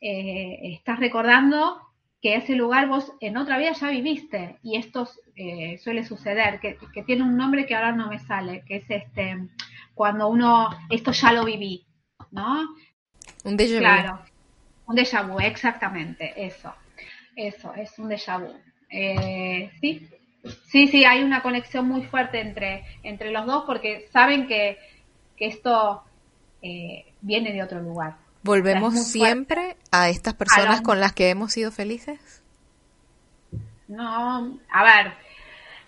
[0.00, 1.80] eh, estás recordando
[2.24, 5.06] que ese lugar vos en otra vida ya viviste y esto
[5.36, 8.86] eh, suele suceder, que, que, tiene un nombre que ahora no me sale, que es
[8.88, 9.46] este,
[9.92, 11.84] cuando uno, esto ya lo viví,
[12.30, 12.62] ¿no?
[13.44, 13.78] Un déjà vu.
[13.80, 14.20] Claro,
[14.86, 16.74] un déjà vu, exactamente, eso,
[17.36, 18.54] eso, es un déjà vu.
[18.88, 20.08] Eh, sí,
[20.70, 24.78] sí, sí, hay una conexión muy fuerte entre, entre los dos porque saben que,
[25.36, 26.02] que esto
[26.62, 28.23] eh, viene de otro lugar.
[28.44, 32.42] ¿Volvemos siempre a estas personas a con las que hemos sido felices?
[33.88, 35.14] No, a ver,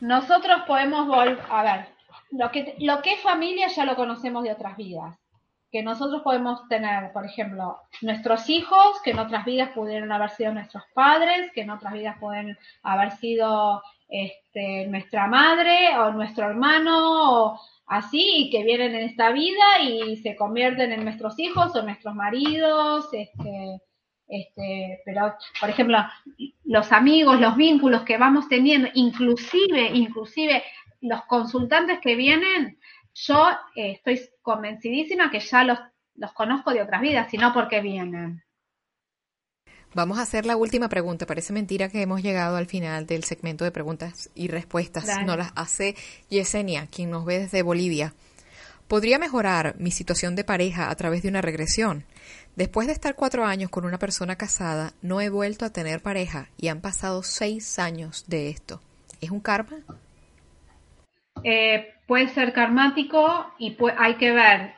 [0.01, 1.89] nosotros podemos volver, a ver,
[2.31, 5.19] lo que, lo que es familia ya lo conocemos de otras vidas.
[5.71, 10.55] Que nosotros podemos tener, por ejemplo, nuestros hijos, que en otras vidas pudieron haber sido
[10.55, 17.53] nuestros padres, que en otras vidas pueden haber sido este, nuestra madre o nuestro hermano,
[17.53, 22.15] o, así que vienen en esta vida y se convierten en nuestros hijos o nuestros
[22.15, 23.81] maridos, este,
[24.29, 25.99] este, pero por ejemplo
[26.65, 30.63] los amigos, los vínculos que vamos teniendo, inclusive, inclusive
[31.01, 32.79] los consultantes que vienen,
[33.15, 35.79] yo eh, estoy convencidísima que ya los,
[36.17, 38.43] los conozco de otras vidas, sino porque vienen.
[39.97, 41.25] Vamos a hacer la última pregunta.
[41.25, 45.07] Parece mentira que hemos llegado al final del segmento de preguntas y respuestas.
[45.07, 45.25] Dale.
[45.25, 45.95] Nos las hace
[46.29, 48.13] Yesenia, quien nos ve desde Bolivia.
[48.89, 52.05] ¿Podría mejorar mi situación de pareja a través de una regresión?
[52.57, 56.51] Después de estar cuatro años con una persona casada, no he vuelto a tener pareja
[56.59, 58.83] y han pasado seis años de esto.
[59.23, 59.79] ¿Es un karma?
[61.43, 64.75] Eh, puede ser karmático y hay que ver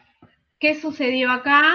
[0.60, 1.74] qué sucedió acá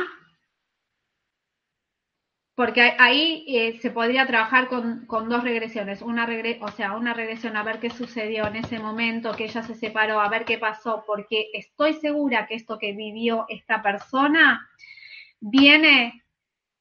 [2.55, 7.13] porque ahí eh, se podría trabajar con, con dos regresiones, una regre o sea, una
[7.13, 10.59] regresión a ver qué sucedió en ese momento, que ella se separó, a ver qué
[10.59, 14.69] pasó, porque estoy segura que esto que vivió esta persona
[15.39, 16.23] viene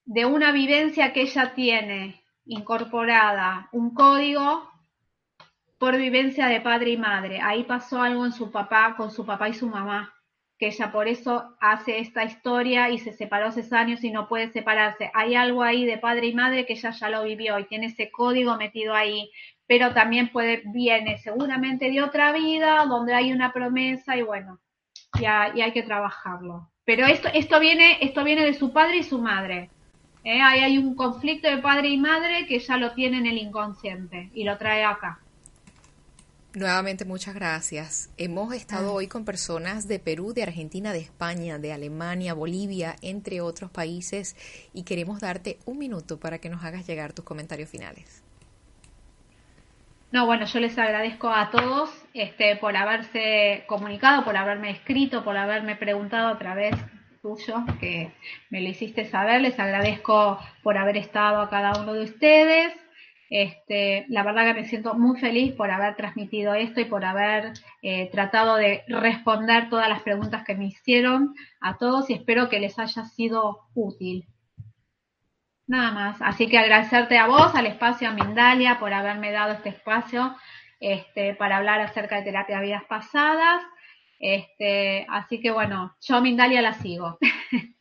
[0.04, 4.70] de una vivencia que ella tiene incorporada, un código
[5.78, 7.40] por vivencia de padre y madre.
[7.40, 10.12] Ahí pasó algo en su papá, con su papá y su mamá
[10.62, 14.46] que ella por eso hace esta historia y se separó hace años y no puede
[14.52, 15.10] separarse.
[15.12, 18.12] Hay algo ahí de padre y madre que ella ya lo vivió y tiene ese
[18.12, 19.28] código metido ahí,
[19.66, 24.60] pero también puede, viene seguramente de otra vida donde hay una promesa y bueno,
[25.20, 26.70] ya, y hay que trabajarlo.
[26.84, 29.68] Pero esto, esto, viene, esto viene de su padre y su madre.
[30.22, 30.40] ¿eh?
[30.40, 34.30] Ahí hay un conflicto de padre y madre que ya lo tiene en el inconsciente
[34.32, 35.21] y lo trae acá.
[36.54, 38.10] Nuevamente muchas gracias.
[38.18, 38.92] Hemos estado Ah.
[38.92, 44.36] hoy con personas de Perú, de Argentina, de España, de Alemania, Bolivia, entre otros países,
[44.74, 48.22] y queremos darte un minuto para que nos hagas llegar tus comentarios finales.
[50.10, 55.38] No, bueno, yo les agradezco a todos este, por haberse comunicado, por haberme escrito, por
[55.38, 56.74] haberme preguntado a través
[57.22, 58.12] tuyo que
[58.50, 59.40] me lo hiciste saber.
[59.40, 62.74] Les agradezco por haber estado a cada uno de ustedes.
[63.34, 67.54] Este, la verdad que me siento muy feliz por haber transmitido esto y por haber
[67.80, 72.60] eh, tratado de responder todas las preguntas que me hicieron a todos y espero que
[72.60, 74.26] les haya sido útil.
[75.66, 76.20] Nada más.
[76.20, 80.36] Así que agradecerte a vos, al espacio, a Mindalia, por haberme dado este espacio
[80.78, 83.62] este, para hablar acerca de terapia de vidas pasadas.
[84.18, 87.16] Este, así que bueno, yo Mindalia la sigo.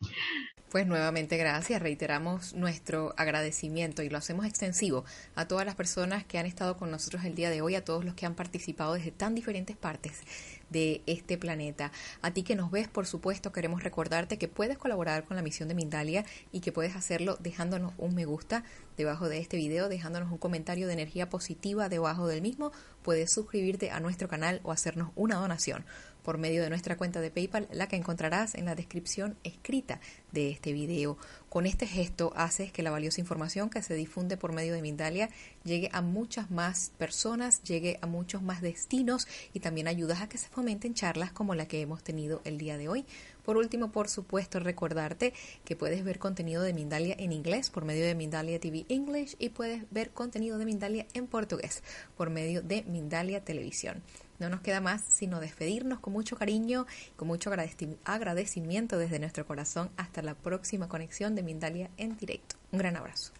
[0.72, 5.03] Pues nuevamente gracias, reiteramos nuestro agradecimiento y lo hacemos extensivo
[5.36, 8.05] a todas las personas que han estado con nosotros el día de hoy, a todos
[8.05, 10.22] los que han participado desde tan diferentes partes
[10.69, 11.91] de este planeta.
[12.22, 15.67] A ti que nos ves, por supuesto, queremos recordarte que puedes colaborar con la misión
[15.67, 18.63] de Mindalia y que puedes hacerlo dejándonos un me gusta
[18.95, 22.72] debajo de este video, dejándonos un comentario de energía positiva debajo del mismo.
[23.03, 25.84] Puedes suscribirte a nuestro canal o hacernos una donación
[26.24, 29.99] por medio de nuestra cuenta de PayPal, la que encontrarás en la descripción escrita
[30.32, 31.17] de este video.
[31.49, 35.30] Con este gesto haces que la valiosa información que se difunde por medio de Mindalia
[35.63, 40.38] llegue a muchas más personas, llegue a muchos más destinos y también ayudas a que
[40.38, 43.05] se fomenten charlas como la que hemos tenido el día de hoy.
[43.43, 45.34] Por último, por supuesto, recordarte
[45.65, 49.49] que puedes ver contenido de Mindalia en inglés por medio de Mindalia TV English y
[49.49, 51.84] puedes ver contenido de Mindalia en portugués
[52.15, 54.03] por medio de Mindalia Televisión
[54.42, 56.86] no nos queda más sino despedirnos con mucho cariño,
[57.16, 57.52] con mucho
[58.04, 59.89] agradecimiento desde nuestro corazón.
[59.96, 62.56] Hasta la próxima conexión de Mindalia en directo.
[62.72, 63.32] Un gran abrazo.